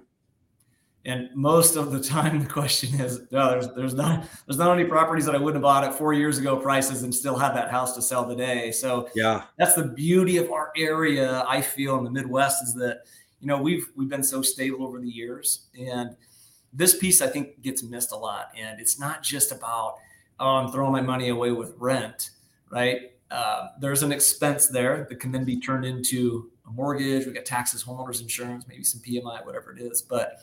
And 1.05 1.29
most 1.33 1.75
of 1.75 1.91
the 1.91 1.99
time, 2.03 2.39
the 2.43 2.49
question 2.49 2.99
is, 2.99 3.21
no, 3.31 3.49
there's 3.49 3.67
there's 3.73 3.93
not 3.93 4.25
there's 4.45 4.57
not 4.57 4.77
any 4.77 4.87
properties 4.87 5.25
that 5.25 5.35
I 5.35 5.37
wouldn't 5.37 5.55
have 5.55 5.61
bought 5.63 5.83
at 5.83 5.95
four 5.95 6.13
years 6.13 6.37
ago 6.37 6.57
prices 6.57 7.03
and 7.03 7.13
still 7.13 7.37
have 7.37 7.53
that 7.55 7.71
house 7.71 7.95
to 7.95 8.01
sell 8.01 8.27
today. 8.27 8.71
So 8.71 9.09
yeah, 9.15 9.43
that's 9.57 9.75
the 9.75 9.85
beauty 9.85 10.37
of 10.37 10.51
our 10.51 10.71
area. 10.75 11.43
I 11.47 11.61
feel 11.61 11.97
in 11.97 12.03
the 12.03 12.11
Midwest 12.11 12.63
is 12.63 12.73
that 12.75 13.03
you 13.39 13.47
know 13.47 13.61
we've 13.61 13.87
we've 13.95 14.09
been 14.09 14.23
so 14.23 14.41
stable 14.41 14.85
over 14.85 14.99
the 14.99 15.09
years, 15.09 15.67
and 15.79 16.15
this 16.73 16.97
piece 16.97 17.21
I 17.21 17.27
think 17.27 17.61
gets 17.61 17.81
missed 17.81 18.11
a 18.11 18.17
lot. 18.17 18.51
And 18.57 18.79
it's 18.79 18.99
not 18.99 19.23
just 19.23 19.51
about 19.53 19.95
oh 20.39 20.55
I'm 20.57 20.71
throwing 20.71 20.91
my 20.91 21.01
money 21.01 21.29
away 21.29 21.53
with 21.53 21.73
rent, 21.77 22.31
right? 22.69 23.13
Uh, 23.31 23.67
there's 23.79 24.03
an 24.03 24.11
expense 24.11 24.67
there 24.67 25.05
that 25.09 25.19
can 25.19 25.31
then 25.31 25.43
be 25.43 25.59
turned 25.59 25.85
into 25.85 26.51
a 26.67 26.71
mortgage. 26.71 27.25
We 27.25 27.33
got 27.33 27.45
taxes, 27.45 27.83
homeowners 27.83 28.21
insurance, 28.21 28.65
maybe 28.67 28.83
some 28.83 29.01
PMI, 29.01 29.45
whatever 29.45 29.71
it 29.71 29.79
is, 29.79 30.01
but 30.01 30.41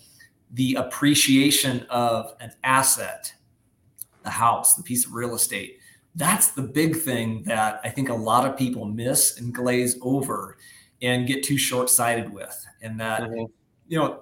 the 0.53 0.77
appreciation 0.77 1.85
of 1.91 2.35
an 2.41 2.53
asset, 2.63 3.33
the 4.23 4.31
house, 4.31 4.75
the 4.75 4.83
piece 4.83 5.05
of 5.05 5.13
real 5.13 5.35
estate, 5.35 5.79
that's 6.15 6.49
the 6.49 6.63
big 6.63 6.97
thing 6.97 7.43
that 7.45 7.81
I 7.85 7.91
think 7.91 8.09
a 8.09 8.15
lot 8.15 8.47
of 8.47 8.57
people 8.57 8.85
miss 8.85 9.39
and 9.39 9.53
glaze 9.53 9.99
over 10.01 10.57
and 11.03 11.27
get 11.27 11.43
too 11.43 11.59
short 11.59 11.91
sighted 11.91 12.33
with. 12.33 12.67
And 12.81 12.99
that, 13.01 13.23
mm-hmm. 13.23 13.45
you 13.89 13.99
know, 13.99 14.21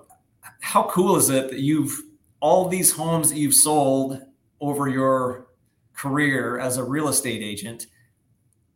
how 0.60 0.88
cool 0.88 1.16
is 1.16 1.30
it 1.30 1.50
that 1.50 1.60
you've 1.60 2.02
all 2.40 2.68
these 2.68 2.92
homes 2.92 3.30
that 3.30 3.38
you've 3.38 3.54
sold 3.54 4.20
over 4.60 4.88
your 4.88 5.46
career 5.94 6.58
as 6.58 6.76
a 6.78 6.84
real 6.84 7.08
estate 7.08 7.42
agent? 7.42 7.86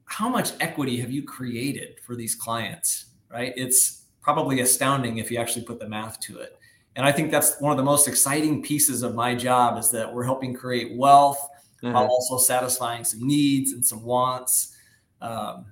How 0.09 0.29
much 0.29 0.53
equity 0.61 0.99
have 1.01 1.11
you 1.11 1.23
created 1.23 2.01
for 2.05 2.17
these 2.17 2.35
clients? 2.35 3.07
Right? 3.31 3.53
It's 3.57 4.05
probably 4.21 4.61
astounding 4.61 5.19
if 5.19 5.31
you 5.31 5.39
actually 5.39 5.65
put 5.65 5.79
the 5.79 5.89
math 5.89 6.21
to 6.21 6.39
it. 6.39 6.59
And 6.97 7.07
I 7.07 7.13
think 7.13 7.31
that's 7.31 7.61
one 7.61 7.71
of 7.71 7.77
the 7.77 7.85
most 7.85 8.09
exciting 8.09 8.63
pieces 8.63 9.03
of 9.03 9.15
my 9.15 9.35
job 9.35 9.79
is 9.79 9.91
that 9.93 10.13
we're 10.13 10.25
helping 10.25 10.53
create 10.53 10.97
wealth 10.97 11.39
mm-hmm. 11.83 11.95
while 11.95 12.07
also 12.07 12.39
satisfying 12.39 13.05
some 13.05 13.27
needs 13.27 13.73
and 13.73 13.85
some 13.85 14.03
wants. 14.03 14.77
Um, 15.21 15.67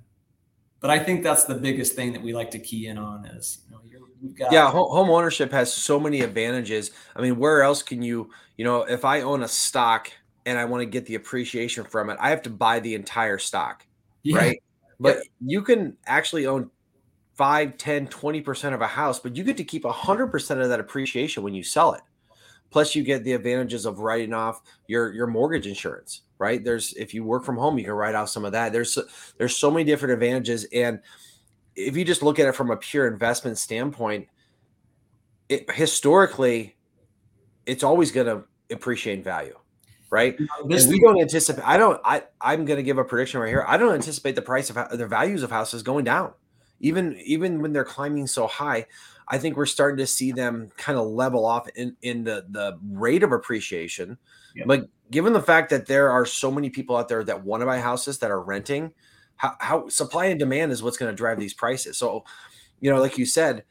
but 0.80 0.90
I 0.90 0.98
think 0.98 1.22
that's 1.22 1.44
the 1.44 1.54
biggest 1.54 1.94
thing 1.94 2.12
that 2.12 2.22
we 2.22 2.32
like 2.32 2.50
to 2.52 2.58
key 2.58 2.86
in 2.86 2.98
on 2.98 3.26
is 3.26 3.58
you 3.68 3.72
know 3.74 3.80
got 4.34 4.52
yeah 4.52 4.70
home 4.70 5.10
ownership 5.10 5.50
has 5.52 5.72
so 5.72 5.98
many 5.98 6.20
advantages. 6.20 6.90
I 7.14 7.22
mean, 7.22 7.38
where 7.38 7.62
else 7.62 7.82
can 7.82 8.02
you 8.02 8.30
you 8.56 8.64
know 8.64 8.82
if 8.82 9.04
I 9.04 9.22
own 9.22 9.42
a 9.42 9.48
stock 9.48 10.10
and 10.44 10.58
I 10.58 10.64
want 10.64 10.82
to 10.82 10.86
get 10.86 11.06
the 11.06 11.16
appreciation 11.16 11.84
from 11.84 12.10
it, 12.10 12.18
I 12.20 12.30
have 12.30 12.42
to 12.42 12.50
buy 12.50 12.80
the 12.80 12.94
entire 12.94 13.38
stock, 13.38 13.84
yeah. 14.34 14.38
right? 14.38 14.62
But 14.98 15.18
you 15.40 15.62
can 15.62 15.96
actually 16.06 16.46
own 16.46 16.70
5, 17.34 17.76
10, 17.76 18.08
20% 18.08 18.74
of 18.74 18.80
a 18.80 18.86
house, 18.86 19.20
but 19.20 19.36
you 19.36 19.44
get 19.44 19.58
to 19.58 19.64
keep 19.64 19.84
100% 19.84 20.62
of 20.62 20.68
that 20.68 20.80
appreciation 20.80 21.42
when 21.42 21.54
you 21.54 21.62
sell 21.62 21.92
it. 21.92 22.00
Plus, 22.70 22.94
you 22.94 23.02
get 23.02 23.24
the 23.24 23.32
advantages 23.32 23.86
of 23.86 24.00
writing 24.00 24.34
off 24.34 24.60
your 24.88 25.12
your 25.12 25.26
mortgage 25.26 25.66
insurance, 25.66 26.22
right? 26.38 26.64
There's 26.64 26.92
if 26.94 27.14
you 27.14 27.22
work 27.22 27.44
from 27.44 27.56
home, 27.56 27.78
you 27.78 27.84
can 27.84 27.92
write 27.92 28.14
off 28.14 28.28
some 28.28 28.44
of 28.44 28.52
that. 28.52 28.72
There's 28.72 28.98
there's 29.38 29.56
so 29.56 29.70
many 29.70 29.84
different 29.84 30.14
advantages, 30.14 30.66
and 30.72 31.00
if 31.76 31.96
you 31.96 32.04
just 32.04 32.22
look 32.22 32.38
at 32.38 32.48
it 32.48 32.52
from 32.52 32.70
a 32.70 32.76
pure 32.76 33.06
investment 33.06 33.58
standpoint, 33.58 34.28
it 35.48 35.70
historically, 35.70 36.76
it's 37.66 37.84
always 37.84 38.10
going 38.10 38.26
to 38.26 38.44
appreciate 38.74 39.22
value, 39.22 39.56
right? 40.16 40.38
and 40.38 40.88
we 40.88 40.98
don't 41.00 41.20
anticipate. 41.20 41.66
I 41.66 41.76
don't. 41.76 42.00
I 42.04 42.22
I'm 42.40 42.64
going 42.64 42.78
to 42.78 42.82
give 42.82 42.98
a 42.98 43.04
prediction 43.04 43.40
right 43.40 43.48
here. 43.48 43.64
I 43.66 43.76
don't 43.76 43.94
anticipate 43.94 44.34
the 44.34 44.42
price 44.42 44.70
of 44.70 44.76
the 44.98 45.06
values 45.06 45.42
of 45.42 45.50
houses 45.50 45.82
going 45.82 46.04
down, 46.04 46.32
even 46.80 47.16
even 47.24 47.60
when 47.60 47.72
they're 47.72 47.84
climbing 47.84 48.26
so 48.26 48.46
high. 48.46 48.86
I 49.28 49.38
think 49.38 49.56
we're 49.56 49.66
starting 49.66 49.98
to 49.98 50.06
see 50.06 50.32
them 50.32 50.70
kind 50.76 50.98
of 50.98 51.06
level 51.06 51.44
off 51.44 51.68
in, 51.74 51.96
in 52.02 52.22
the, 52.24 52.46
the 52.48 52.78
rate 52.92 53.24
of 53.24 53.32
appreciation. 53.32 54.18
Yep. 54.54 54.66
But 54.68 54.88
given 55.10 55.32
the 55.32 55.42
fact 55.42 55.70
that 55.70 55.86
there 55.86 56.10
are 56.10 56.24
so 56.24 56.50
many 56.50 56.70
people 56.70 56.96
out 56.96 57.08
there 57.08 57.24
that 57.24 57.44
want 57.44 57.60
to 57.60 57.66
buy 57.66 57.80
houses 57.80 58.18
that 58.20 58.30
are 58.30 58.40
renting, 58.40 58.92
how, 59.34 59.56
how 59.58 59.88
supply 59.88 60.26
and 60.26 60.38
demand 60.38 60.70
is 60.70 60.82
what's 60.82 60.96
going 60.96 61.10
to 61.10 61.16
drive 61.16 61.40
these 61.40 61.54
prices. 61.54 61.98
So, 61.98 62.24
you 62.80 62.90
know, 62.90 63.00
like 63.00 63.18
you 63.18 63.26
said, 63.26 63.64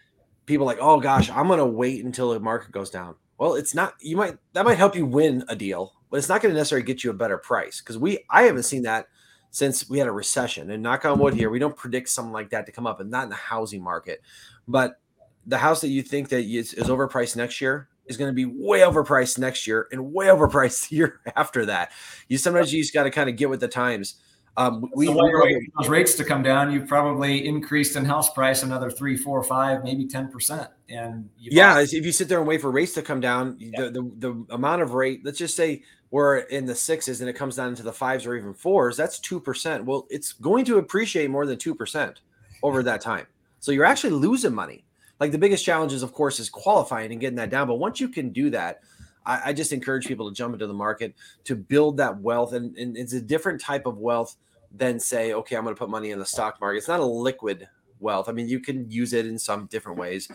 people 0.45 0.65
like, 0.65 0.79
oh 0.81 0.99
gosh, 0.99 1.29
I'm 1.29 1.47
going 1.47 1.59
to 1.59 1.65
wait 1.65 2.03
until 2.03 2.33
the 2.33 2.39
market 2.41 2.71
goes 2.71 2.89
down. 2.89 3.15
Well, 3.37 3.55
it's 3.55 3.73
not, 3.73 3.93
you 4.01 4.17
might, 4.17 4.37
that 4.53 4.65
might 4.65 4.77
help 4.77 4.95
you 4.95 5.05
win 5.05 5.45
a 5.47 5.55
deal, 5.55 5.93
but 6.09 6.17
it's 6.17 6.29
not 6.29 6.41
going 6.41 6.53
to 6.53 6.57
necessarily 6.57 6.85
get 6.85 7.03
you 7.03 7.09
a 7.09 7.13
better 7.13 7.37
price 7.37 7.81
because 7.81 7.97
we, 7.97 8.19
I 8.29 8.43
haven't 8.43 8.63
seen 8.63 8.83
that 8.83 9.07
since 9.51 9.89
we 9.89 9.99
had 9.99 10.07
a 10.07 10.11
recession 10.11 10.69
and 10.69 10.83
knock 10.83 11.05
on 11.05 11.17
wood 11.17 11.33
here, 11.33 11.49
we 11.49 11.59
don't 11.59 11.77
predict 11.77 12.09
something 12.09 12.33
like 12.33 12.49
that 12.49 12.65
to 12.65 12.73
come 12.73 12.85
up 12.85 12.99
and 12.99 13.09
not 13.09 13.23
in 13.23 13.29
the 13.29 13.35
housing 13.35 13.81
market. 13.81 14.21
But 14.67 14.99
the 15.45 15.57
house 15.57 15.81
that 15.81 15.87
you 15.87 16.01
think 16.01 16.27
that 16.29 16.43
is, 16.43 16.73
is 16.73 16.87
overpriced 16.87 17.37
next 17.37 17.61
year 17.61 17.87
is 18.05 18.17
going 18.17 18.29
to 18.29 18.35
be 18.35 18.45
way 18.45 18.79
overpriced 18.79 19.39
next 19.39 19.65
year 19.65 19.87
and 19.91 20.13
way 20.13 20.25
overpriced 20.27 20.89
the 20.89 20.97
year 20.97 21.21
after 21.35 21.65
that. 21.67 21.91
You 22.27 22.37
sometimes 22.37 22.73
you 22.73 22.81
just 22.81 22.93
got 22.93 23.03
to 23.03 23.11
kind 23.11 23.29
of 23.29 23.37
get 23.37 23.49
with 23.49 23.61
the 23.61 23.67
times. 23.67 24.15
Um, 24.57 24.89
we, 24.95 25.07
so 25.07 25.13
we 25.13 25.71
those 25.77 25.89
rates 25.89 26.15
to 26.15 26.23
come 26.23 26.41
down. 26.41 26.71
You've 26.71 26.87
probably 26.87 27.45
increased 27.45 27.95
in 27.97 28.05
house 28.05 28.31
price 28.31 28.63
another 28.63 28.89
three, 28.89 29.17
four, 29.17 29.43
five, 29.43 29.83
maybe 29.83 30.07
ten 30.07 30.29
percent. 30.29 30.69
And 30.89 31.29
yeah, 31.37 31.79
if 31.81 31.93
you 31.93 32.11
sit 32.11 32.29
there 32.29 32.39
and 32.39 32.47
wait 32.47 32.61
for 32.61 32.71
rates 32.71 32.93
to 32.93 33.01
come 33.01 33.19
down, 33.19 33.57
yeah. 33.59 33.81
the, 33.81 33.91
the 33.91 34.11
the 34.17 34.53
amount 34.53 34.81
of 34.81 34.93
rate, 34.93 35.21
let's 35.25 35.37
just 35.37 35.57
say 35.57 35.83
we're 36.09 36.37
in 36.37 36.65
the 36.65 36.75
sixes 36.75 37.19
and 37.19 37.29
it 37.29 37.33
comes 37.33 37.57
down 37.57 37.69
into 37.69 37.83
the 37.83 37.91
fives 37.91 38.25
or 38.25 38.35
even 38.35 38.53
fours, 38.53 38.95
that's 38.95 39.19
two 39.19 39.39
percent. 39.39 39.83
Well, 39.83 40.07
it's 40.09 40.31
going 40.31 40.63
to 40.65 40.77
appreciate 40.77 41.29
more 41.29 41.45
than 41.45 41.57
two 41.57 41.75
percent 41.75 42.21
over 42.63 42.81
that 42.83 43.01
time. 43.01 43.27
So 43.59 43.71
you're 43.71 43.85
actually 43.85 44.11
losing 44.11 44.53
money 44.53 44.85
like 45.19 45.31
the 45.31 45.37
biggest 45.37 45.63
challenge 45.63 45.93
is, 45.93 46.03
of 46.03 46.13
course, 46.13 46.39
is 46.39 46.49
qualifying 46.49 47.11
and 47.11 47.21
getting 47.21 47.37
that 47.37 47.49
down. 47.49 47.67
But 47.67 47.75
once 47.75 47.99
you 47.99 48.09
can 48.09 48.29
do 48.29 48.49
that, 48.51 48.81
I, 49.25 49.49
I 49.49 49.53
just 49.53 49.71
encourage 49.73 50.07
people 50.07 50.29
to 50.29 50.35
jump 50.35 50.53
into 50.53 50.67
the 50.67 50.73
market 50.73 51.15
to 51.45 51.55
build 51.55 51.97
that 51.97 52.19
wealth. 52.19 52.53
And, 52.53 52.75
and 52.77 52.97
it's 52.97 53.13
a 53.13 53.21
different 53.21 53.61
type 53.61 53.85
of 53.85 53.97
wealth 53.97 54.35
than 54.71 54.99
say, 54.99 55.33
okay, 55.33 55.55
I'm 55.55 55.63
going 55.63 55.75
to 55.75 55.79
put 55.79 55.89
money 55.89 56.11
in 56.11 56.19
the 56.19 56.25
stock 56.25 56.59
market. 56.59 56.77
It's 56.77 56.87
not 56.87 56.99
a 56.99 57.05
liquid 57.05 57.67
wealth. 57.99 58.29
I 58.29 58.31
mean, 58.31 58.47
you 58.47 58.59
can 58.59 58.89
use 58.89 59.13
it 59.13 59.25
in 59.25 59.39
some 59.39 59.67
different 59.67 59.97
ways. 59.97 60.29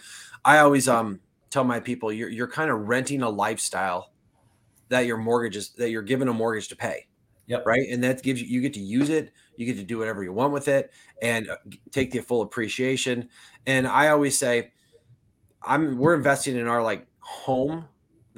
I 0.44 0.58
always 0.58 0.88
um 0.88 1.20
tell 1.50 1.64
my 1.64 1.80
people 1.80 2.12
you're 2.12 2.28
you're 2.28 2.48
kind 2.48 2.70
of 2.70 2.88
renting 2.88 3.22
a 3.22 3.28
lifestyle 3.28 4.12
that 4.88 5.06
your 5.06 5.16
mortgage 5.18 5.56
is 5.56 5.70
that 5.70 5.90
you're 5.90 6.02
given 6.02 6.28
a 6.28 6.32
mortgage 6.32 6.68
to 6.68 6.76
pay. 6.76 7.06
Yep. 7.46 7.66
Right. 7.66 7.88
And 7.90 8.02
that 8.04 8.22
gives 8.22 8.40
you 8.40 8.46
you 8.46 8.60
get 8.60 8.74
to 8.74 8.80
use 8.80 9.08
it. 9.08 9.32
You 9.56 9.66
get 9.66 9.76
to 9.76 9.84
do 9.84 9.98
whatever 9.98 10.22
you 10.22 10.32
want 10.32 10.52
with 10.52 10.68
it 10.68 10.90
and 11.20 11.50
uh, 11.50 11.56
take 11.90 12.12
the 12.12 12.20
full 12.20 12.42
appreciation. 12.42 13.28
And 13.66 13.86
I 13.86 14.08
always 14.08 14.38
say, 14.38 14.72
I'm 15.62 15.98
we're 15.98 16.14
investing 16.14 16.56
in 16.56 16.66
our 16.66 16.82
like 16.82 17.06
home 17.18 17.86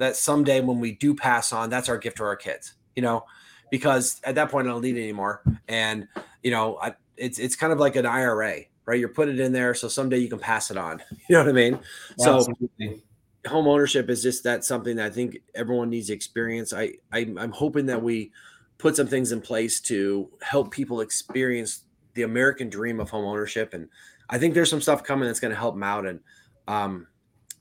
that 0.03 0.15
someday 0.15 0.61
when 0.61 0.79
we 0.79 0.91
do 0.91 1.15
pass 1.15 1.51
on, 1.51 1.69
that's 1.69 1.89
our 1.89 1.97
gift 1.97 2.17
to 2.17 2.23
our 2.23 2.35
kids, 2.35 2.73
you 2.95 3.01
know, 3.01 3.25
because 3.71 4.21
at 4.23 4.35
that 4.35 4.49
point 4.49 4.67
I 4.67 4.71
don't 4.71 4.81
need 4.81 4.97
it 4.97 5.01
anymore. 5.01 5.41
And 5.67 6.07
you 6.43 6.51
know, 6.51 6.77
I, 6.81 6.93
it's 7.17 7.39
it's 7.39 7.55
kind 7.55 7.73
of 7.73 7.79
like 7.79 7.95
an 7.95 8.05
IRA, 8.05 8.61
right? 8.85 8.99
You're 8.99 9.09
putting 9.09 9.35
it 9.35 9.39
in 9.39 9.53
there 9.53 9.73
so 9.73 9.87
someday 9.87 10.17
you 10.17 10.29
can 10.29 10.39
pass 10.39 10.71
it 10.71 10.77
on. 10.77 11.01
You 11.29 11.37
know 11.37 11.43
what 11.43 11.49
I 11.49 11.53
mean? 11.53 11.79
Absolutely. 12.19 13.03
So 13.45 13.49
home 13.49 13.67
ownership 13.67 14.09
is 14.09 14.23
just 14.23 14.43
that 14.43 14.63
something 14.63 14.95
that 14.97 15.05
I 15.05 15.09
think 15.09 15.37
everyone 15.55 15.89
needs 15.89 16.07
to 16.07 16.13
experience. 16.13 16.73
I, 16.73 16.93
I 17.11 17.33
I'm 17.37 17.51
hoping 17.51 17.87
that 17.87 18.01
we 18.01 18.31
put 18.77 18.95
some 18.95 19.07
things 19.07 19.31
in 19.31 19.41
place 19.41 19.79
to 19.81 20.29
help 20.41 20.71
people 20.71 21.01
experience 21.01 21.83
the 22.13 22.23
American 22.23 22.69
dream 22.69 22.99
of 22.99 23.09
home 23.09 23.25
ownership. 23.25 23.73
And 23.73 23.89
I 24.29 24.37
think 24.37 24.53
there's 24.53 24.69
some 24.69 24.81
stuff 24.81 25.03
coming 25.03 25.27
that's 25.27 25.39
going 25.39 25.53
to 25.53 25.59
help 25.59 25.75
them 25.75 25.83
out. 25.83 26.05
And 26.05 26.19
um, 26.67 27.07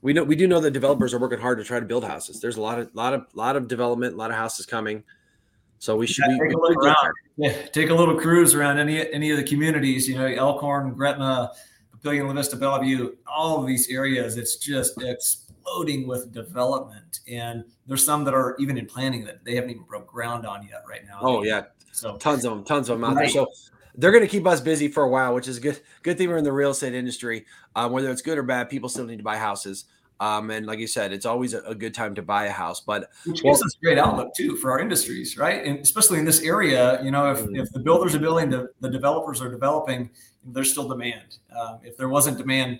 we 0.03 0.13
know 0.13 0.25
we 0.25 0.37
do 0.37 0.47
know 0.47 0.61
that 0.61 0.73
developers 0.73 1.15
are 1.15 1.19
working 1.19 1.39
hard 1.39 1.59
to 1.59 1.65
try 1.65 1.81
to 1.81 1.87
build 1.87 2.05
houses. 2.05 2.41
There's 2.41 2.57
a 2.57 2.61
lot 2.61 2.79
of 2.79 2.95
lot 2.95 3.15
of 3.15 3.27
lot 3.35 3.57
of 3.57 3.69
development, 3.69 4.15
a 4.15 4.17
lot 4.17 4.31
of 4.31 4.37
houses 4.37 4.67
coming. 4.67 5.05
So 5.79 5.97
we 5.97 6.07
should 6.07 6.25
yeah, 6.29 6.39
be, 6.39 6.49
take, 6.49 6.57
a 6.57 6.61
little 6.61 6.85
around. 6.85 7.13
Yeah, 7.37 7.63
take 7.69 7.91
a 7.91 7.95
little 7.95 8.19
cruise 8.19 8.55
around 8.55 8.79
any 8.79 9.11
any 9.13 9.31
of 9.31 9.37
the 9.37 9.45
communities. 9.45 10.09
You 10.09 10.17
know, 10.17 10.27
Elkhorn, 10.27 10.93
Gretna, 10.95 11.53
Papillion, 11.97 12.27
La 12.27 12.35
Vista, 12.35 12.57
Bellevue, 12.57 13.15
all 13.27 13.61
of 13.61 13.67
these 13.67 13.89
areas. 13.89 14.37
It's 14.37 14.57
just 14.57 15.01
exploding 15.01 16.07
with 16.07 16.33
development, 16.33 17.21
and 17.29 17.65
there's 17.87 18.05
some 18.05 18.25
that 18.25 18.35
are 18.35 18.57
even 18.59 18.77
in 18.77 18.87
planning 18.87 19.25
that 19.25 19.45
they 19.45 19.55
haven't 19.55 19.71
even 19.71 19.83
broke 19.85 20.09
ground 20.09 20.47
on 20.47 20.67
yet 20.67 20.83
right 20.89 21.05
now. 21.07 21.19
Oh 21.21 21.43
yeah, 21.45 21.63
so 21.93 22.17
tons 22.17 22.45
of 22.45 22.53
them, 22.53 22.65
tons 22.65 22.89
of 22.89 22.99
them 22.99 23.05
out 23.05 23.17
right. 23.17 23.33
there. 23.33 23.45
So 23.45 23.49
they're 23.95 24.13
going 24.13 24.25
to 24.25 24.29
keep 24.29 24.47
us 24.47 24.61
busy 24.61 24.89
for 24.89 25.03
a 25.03 25.09
while, 25.09 25.35
which 25.35 25.49
is 25.49 25.59
good. 25.59 25.81
Good 26.03 26.19
thing 26.19 26.29
we're 26.29 26.39
in 26.39 26.45
the 26.45 26.53
real 26.53 26.71
estate 26.71 26.95
industry. 26.95 27.47
Um, 27.75 27.93
whether 27.93 28.11
it's 28.11 28.23
good 28.23 28.39
or 28.39 28.43
bad, 28.43 28.71
people 28.71 28.89
still 28.89 29.05
need 29.05 29.19
to 29.19 29.25
buy 29.25 29.37
houses. 29.37 29.85
Um, 30.21 30.51
and 30.51 30.67
like 30.67 30.79
you 30.79 30.87
said, 30.87 31.13
it's 31.13 31.27
always 31.27 31.53
a, 31.53 31.63
a, 31.63 31.75
good 31.75 31.95
time 31.95 32.15
to 32.15 32.23
buy 32.23 32.47
a 32.47 32.53
house. 32.53 32.81
But 32.81 33.11
which 33.27 33.43
gives 33.43 33.59
well, 33.61 33.67
us 33.67 33.77
great 33.83 33.99
outlook 33.99 34.35
too 34.37 34.57
for 34.57 34.71
our 34.71 34.79
industries, 34.79 35.37
right? 35.37 35.65
And 35.65 35.81
especially 35.81 36.21
in 36.21 36.25
this 36.25 36.43
area, 36.43 37.03
you 37.03 37.11
know, 37.11 37.33
if, 37.33 37.41
mm-hmm. 37.41 37.57
if 37.57 37.73
the 37.73 37.81
builders 37.81 38.15
are 38.15 38.21
building, 38.21 38.49
the, 38.49 38.69
the 38.81 38.89
developers 38.89 39.41
are 39.43 39.51
developing, 39.51 40.11
there's 40.45 40.71
still 40.71 40.89
demand. 40.89 41.39
Um, 41.59 41.81
if 41.83 41.97
there 41.97 42.09
wasn't 42.09 42.39
demand, 42.39 42.79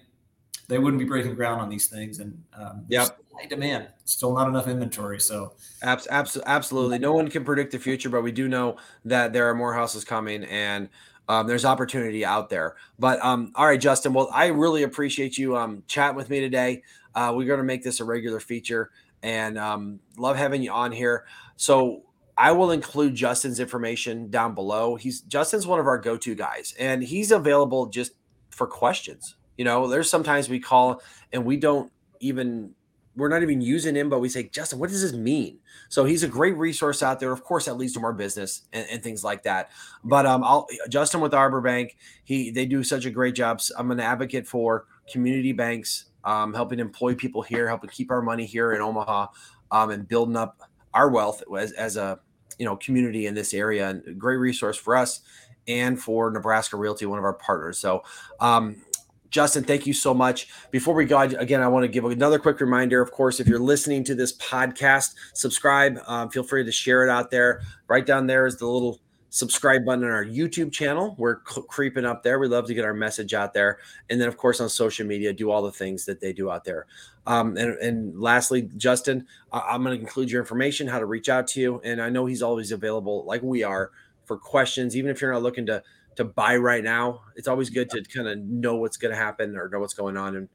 they 0.69 0.79
wouldn't 0.79 1.01
be 1.01 1.05
breaking 1.05 1.35
ground 1.35 1.61
on 1.61 1.69
these 1.69 1.87
things. 1.87 2.21
And 2.21 2.41
um, 2.55 2.85
yeah, 2.89 3.09
high 3.35 3.47
demand, 3.47 3.89
still 4.05 4.35
not 4.35 4.49
enough 4.49 4.69
inventory. 4.69 5.21
So 5.21 5.55
abs- 5.83 6.07
abs- 6.09 6.39
absolutely, 6.47 6.99
no 6.99 7.13
one 7.13 7.29
can 7.29 7.45
predict 7.45 7.73
the 7.73 7.79
future, 7.79 8.09
but 8.09 8.23
we 8.23 8.33
do 8.33 8.49
know 8.49 8.77
that 9.05 9.33
there 9.33 9.49
are 9.51 9.55
more 9.55 9.75
houses 9.75 10.05
coming 10.05 10.45
and 10.45 10.89
um, 11.29 11.47
there's 11.47 11.65
opportunity 11.65 12.25
out 12.25 12.49
there. 12.51 12.77
But 12.99 13.25
um, 13.25 13.53
all 13.55 13.67
right, 13.67 13.81
Justin. 13.81 14.13
Well, 14.13 14.29
I 14.33 14.47
really 14.47 14.83
appreciate 14.83 15.39
you 15.39 15.57
um, 15.57 15.83
chatting 15.87 16.17
with 16.17 16.31
me 16.31 16.41
today. 16.41 16.83
Uh, 17.15 17.33
we're 17.35 17.47
going 17.47 17.59
to 17.59 17.65
make 17.65 17.83
this 17.83 18.01
a 18.01 18.05
regular 18.05 18.41
feature, 18.41 18.91
and 19.23 19.59
um, 19.59 20.01
love 20.17 20.37
having 20.37 20.63
you 20.63 20.71
on 20.71 20.93
here. 20.93 21.25
So 21.57 22.03
I 22.37 22.53
will 22.53 22.71
include 22.71 23.15
Justin's 23.15 23.61
information 23.61 24.31
down 24.31 24.55
below. 24.55 24.97
He's 24.97 25.21
Justin's 25.23 25.67
one 25.67 25.81
of 25.81 25.87
our 25.87 25.99
go-to 25.99 26.35
guys, 26.35 26.75
and 26.79 27.03
he's 27.03 27.31
available 27.31 27.87
just 27.87 28.13
for 28.51 28.67
questions. 28.67 29.37
You 29.57 29.65
know, 29.65 29.87
there's 29.87 30.11
sometimes 30.11 30.49
we 30.49 30.61
call 30.61 31.03
and 31.33 31.45
we 31.45 31.57
don't 31.57 31.93
even 32.21 32.75
we're 33.15 33.29
not 33.29 33.43
even 33.43 33.61
using 33.61 33.95
him, 33.95 34.09
but 34.09 34.21
we 34.21 34.29
say, 34.29 34.49
Justin, 34.49 34.79
what 34.79 34.89
does 34.89 35.03
this 35.03 35.13
mean? 35.13 35.59
So 35.91 36.05
he's 36.05 36.23
a 36.23 36.29
great 36.29 36.57
resource 36.57 37.03
out 37.03 37.21
there. 37.21 37.31
Of 37.31 37.45
course, 37.45 37.67
that 37.67 37.75
leads 37.75 37.93
to 37.93 38.01
more 38.01 38.15
business 38.15 38.63
and, 38.73 38.87
and 38.91 39.03
things 39.03 39.23
like 39.23 39.43
that. 39.43 39.71
But 40.03 40.25
um, 40.25 40.43
I'll 40.43 40.67
Justin 40.89 41.21
with 41.21 41.35
Arbor 41.35 41.61
Bank, 41.61 41.97
he 42.25 42.51
they 42.51 42.65
do 42.65 42.83
such 42.83 43.05
a 43.05 43.11
great 43.11 43.35
job. 43.35 43.61
I'm 43.77 43.91
an 43.91 44.01
advocate 44.01 44.47
for 44.47 44.87
community 45.11 45.53
banks, 45.53 46.07
um, 46.25 46.55
helping 46.55 46.79
employ 46.79 47.15
people 47.15 47.43
here, 47.43 47.69
helping 47.69 47.91
keep 47.91 48.11
our 48.11 48.23
money 48.23 48.47
here 48.47 48.73
in 48.73 48.81
Omaha, 48.81 49.27
um, 49.71 49.91
and 49.91 50.07
building 50.07 50.37
up 50.37 50.61
our 50.95 51.11
wealth 51.11 51.43
as, 51.59 51.73
as 51.73 51.97
a 51.97 52.19
you 52.59 52.67
know 52.67 52.77
community 52.77 53.27
in 53.27 53.35
this 53.35 53.55
area 53.55 53.89
and 53.89 54.19
great 54.19 54.37
resource 54.37 54.77
for 54.77 54.97
us 54.97 55.21
and 55.69 56.01
for 56.01 56.31
Nebraska 56.31 56.77
Realty, 56.77 57.07
one 57.07 57.19
of 57.19 57.25
our 57.25 57.35
partners. 57.35 57.79
So, 57.79 58.03
um, 58.41 58.83
Justin, 59.31 59.65
thank 59.65 59.87
you 59.87 59.95
so 59.95 60.13
much. 60.13 60.49
Before 60.71 60.95
we 60.95 61.07
go, 61.07 61.21
again, 61.21 61.63
I 61.63 61.69
want 61.69 61.85
to 61.85 61.89
give 61.89 62.05
another 62.05 62.39
quick 62.39 62.61
reminder. 62.61 63.01
Of 63.01 63.13
course, 63.13 63.41
if 63.41 63.49
you're 63.49 63.59
listening 63.59 64.05
to 64.05 64.15
this 64.15 64.37
podcast, 64.37 65.15
subscribe. 65.33 65.99
Um, 66.07 66.29
feel 66.29 66.43
free 66.43 66.65
to 66.65 66.73
share 66.73 67.03
it 67.03 67.11
out 67.11 67.31
there. 67.31 67.63
Right 67.89 68.05
down 68.05 68.27
there 68.27 68.47
is 68.47 68.59
the 68.59 68.67
little 68.67 69.01
subscribe 69.33 69.83
button 69.87 70.05
on 70.05 70.11
our 70.11 70.27
YouTube 70.27 70.71
channel. 70.71 71.15
We're 71.19 71.37
creeping 71.37 72.05
up 72.05 72.23
there. 72.23 72.39
We 72.39 72.49
love 72.49 72.67
to 72.67 72.75
get 72.75 72.85
our 72.85 72.93
message 72.93 73.33
out 73.33 73.55
there. 73.55 73.79
And 74.11 74.21
then, 74.21 74.29
of 74.29 74.37
course, 74.37 74.61
on 74.61 74.69
social 74.69 75.07
media, 75.07 75.33
do 75.33 75.51
all 75.51 75.63
the 75.63 75.73
things 75.73 76.05
that 76.05 76.21
they 76.21 76.35
do 76.35 76.51
out 76.51 76.65
there. 76.65 76.87
Um, 77.27 77.57
and, 77.57 77.79
and 77.79 78.21
lastly, 78.21 78.69
Justin, 78.77 79.27
I- 79.51 79.75
am 79.75 79.85
going 79.85 79.97
to 79.97 80.01
include 80.01 80.31
your 80.31 80.43
information, 80.43 80.87
how 80.87 80.99
to 80.99 81.07
reach 81.07 81.31
out 81.31 81.47
to 81.49 81.61
you. 81.63 81.81
And 81.83 82.01
I 82.03 82.11
know 82.11 82.27
he's 82.27 82.43
always 82.43 82.73
available, 82.73 83.25
like 83.25 83.41
we 83.43 83.63
are, 83.63 83.91
for 84.27 84.37
questions, 84.37 84.97
even 84.97 85.11
if 85.11 85.23
you're 85.23 85.33
not 85.33 85.43
looking 85.43 85.67
to 85.67 85.83
to 86.17 86.25
buy 86.25 86.57
right 86.57 86.85
now. 86.85 87.23
It's 87.37 87.49
always 87.49 87.71
good 87.71 87.89
to 87.89 88.03
kind 88.03 88.29
of 88.29 88.39
know 88.39 88.77
what's 88.77 88.99
going 88.99 89.13
to 89.13 89.17
happen 89.17 89.57
or 89.57 89.71
know 89.71 89.81
what's 89.81 89.95
going 89.95 90.19
on. 90.19 90.37
And 90.37 90.49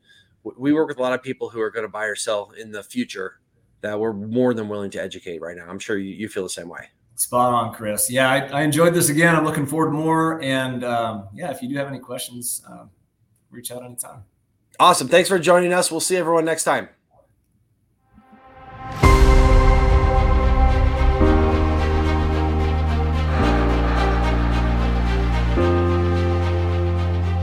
we 0.44 0.72
work 0.72 0.88
with 0.88 1.00
a 1.00 1.02
lot 1.02 1.14
of 1.14 1.24
people 1.24 1.50
who 1.50 1.60
are 1.62 1.72
going 1.72 1.86
to 1.86 1.92
buy 1.92 2.06
or 2.06 2.16
sell 2.16 2.52
in 2.56 2.72
the 2.72 2.84
future 2.84 3.40
that 3.82 4.00
we're 4.00 4.14
more 4.14 4.54
than 4.54 4.70
willing 4.70 4.92
to 4.92 5.02
educate 5.02 5.42
right 5.42 5.58
now. 5.58 5.66
I'm 5.68 5.80
sure 5.80 5.98
you, 5.98 6.14
you 6.14 6.30
feel 6.30 6.44
the 6.44 6.50
same 6.50 6.70
way. 6.70 6.90
Spot 7.18 7.52
on, 7.52 7.74
Chris. 7.74 8.12
Yeah, 8.12 8.30
I, 8.30 8.60
I 8.60 8.62
enjoyed 8.62 8.94
this 8.94 9.10
again. 9.10 9.36
I'm 9.36 9.44
looking 9.44 9.66
forward 9.66 9.88
to 9.88 9.98
more. 9.98 10.40
And 10.44 10.84
um, 10.84 11.28
yeah, 11.34 11.50
if 11.50 11.64
you 11.64 11.68
do 11.68 11.76
have 11.76 11.88
any 11.88 11.98
questions, 11.98 12.64
uh, 12.70 12.86
reach 13.50 13.72
out 13.72 13.84
anytime. 13.84 14.24
Awesome. 14.80 15.08
Thanks 15.08 15.28
for 15.28 15.40
joining 15.40 15.74
us. 15.74 15.90
We'll 15.90 16.00
see 16.00 16.16
everyone 16.16 16.46
next 16.46 16.64
time. 16.64 16.90